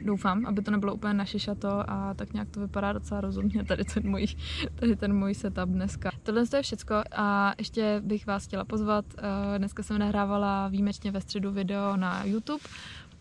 doufám, 0.00 0.46
aby 0.46 0.62
to 0.62 0.70
nebylo 0.70 0.94
úplně 0.94 1.14
naše 1.14 1.38
šato 1.38 1.90
a 1.90 2.14
tak 2.14 2.32
nějak 2.32 2.48
to 2.50 2.60
vypadá 2.60 2.92
docela 2.92 3.20
rozumně, 3.20 3.64
tady 3.64 3.84
ten 3.84 4.10
můj, 4.10 4.26
tady 4.74 4.96
ten 4.96 5.12
můj 5.12 5.34
setup 5.34 5.68
dneska. 5.68 6.10
Tohle 6.22 6.44
je 6.56 6.62
všecko 6.62 6.94
a 7.16 7.54
ještě 7.58 8.02
bych 8.04 8.26
vás 8.26 8.44
chtěla 8.46 8.64
pozvat, 8.64 9.04
eh, 9.18 9.58
dneska 9.58 9.82
jsem 9.82 9.98
nahrávala 9.98 10.68
výjimečně 10.68 11.10
ve 11.10 11.20
středu 11.20 11.52
video 11.52 11.96
na 11.96 12.24
YouTube, 12.24 12.64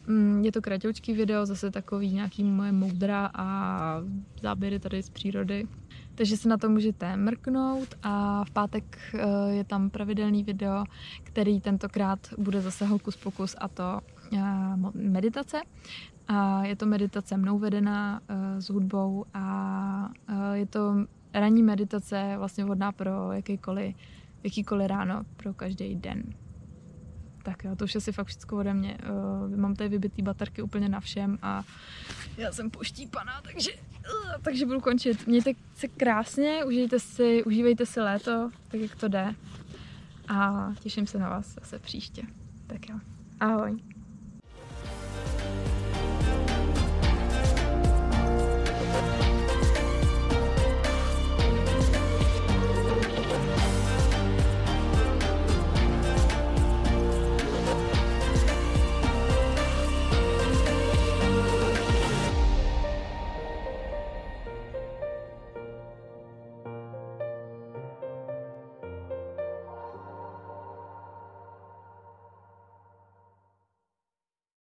mm, 0.08 0.46
je 0.46 0.52
to 0.52 0.62
kratoučký 0.62 1.14
video, 1.14 1.46
zase 1.46 1.72
takový 1.72 2.14
nějaký 2.14 2.44
moje 2.44 2.72
moudra 2.72 3.32
a 3.36 4.02
záběry 4.42 4.80
tady 4.80 5.04
z 5.04 5.10
přírody. 5.10 5.68
Takže 6.16 6.38
se 6.38 6.50
na 6.50 6.58
to 6.58 6.70
můžete 6.70 7.18
mrknout 7.18 7.96
a 8.04 8.44
v 8.46 8.52
pátek 8.52 8.98
eh, 9.14 9.54
je 9.54 9.64
tam 9.64 9.90
pravidelný 9.90 10.44
video, 10.44 10.84
který 11.24 11.62
tentokrát 11.62 12.20
bude 12.38 12.62
zase 12.62 12.86
hokus 12.86 13.18
pokus 13.18 13.56
a 13.58 13.68
to 13.68 14.00
eh, 14.34 14.42
meditace. 14.94 15.62
A 16.28 16.64
je 16.64 16.76
to 16.76 16.86
meditace 16.86 17.38
mnou 17.38 17.60
vedená 17.60 18.22
uh, 18.30 18.60
s 18.60 18.70
hudbou 18.70 19.26
a 19.34 20.10
uh, 20.30 20.54
je 20.54 20.66
to 20.66 20.96
ranní 21.34 21.64
meditace 21.64 22.36
vlastně 22.38 22.66
vhodná 22.66 22.92
pro 22.92 23.32
jakýkoliv, 23.32 23.96
jakýkoliv 24.44 24.88
ráno, 24.88 25.24
pro 25.38 25.54
každý 25.54 25.96
den. 25.96 26.24
Tak 27.44 27.64
jo, 27.64 27.76
to 27.76 27.84
už 27.84 27.96
asi 27.96 28.12
fakt 28.12 28.28
všechno 28.28 28.58
ode 28.58 28.74
mě. 28.74 28.98
Uh, 29.50 29.58
mám 29.58 29.76
tady 29.76 29.90
vybitý 29.90 30.22
baterky 30.22 30.62
úplně 30.62 30.90
na 30.90 31.00
všem 31.00 31.40
a 31.42 31.64
já 32.38 32.52
jsem 32.52 32.70
poštípaná, 32.70 33.42
takže, 33.42 33.72
takže 34.42 34.66
budu 34.66 34.82
končit. 34.82 35.28
Mějte 35.28 35.52
se 35.76 35.88
krásně, 35.88 36.66
užijte 36.66 37.00
si, 37.00 37.44
užívejte 37.44 37.86
si 37.86 38.00
léto, 38.00 38.50
tak 38.68 38.82
jak 38.82 38.96
to 38.96 39.08
jde. 39.08 39.36
A 40.28 40.70
těším 40.80 41.08
se 41.08 41.20
na 41.20 41.30
vás 41.30 41.54
zase 41.54 41.80
příště. 41.80 42.22
Tak 42.68 42.90
jo, 42.90 43.00
ahoj. 43.40 43.97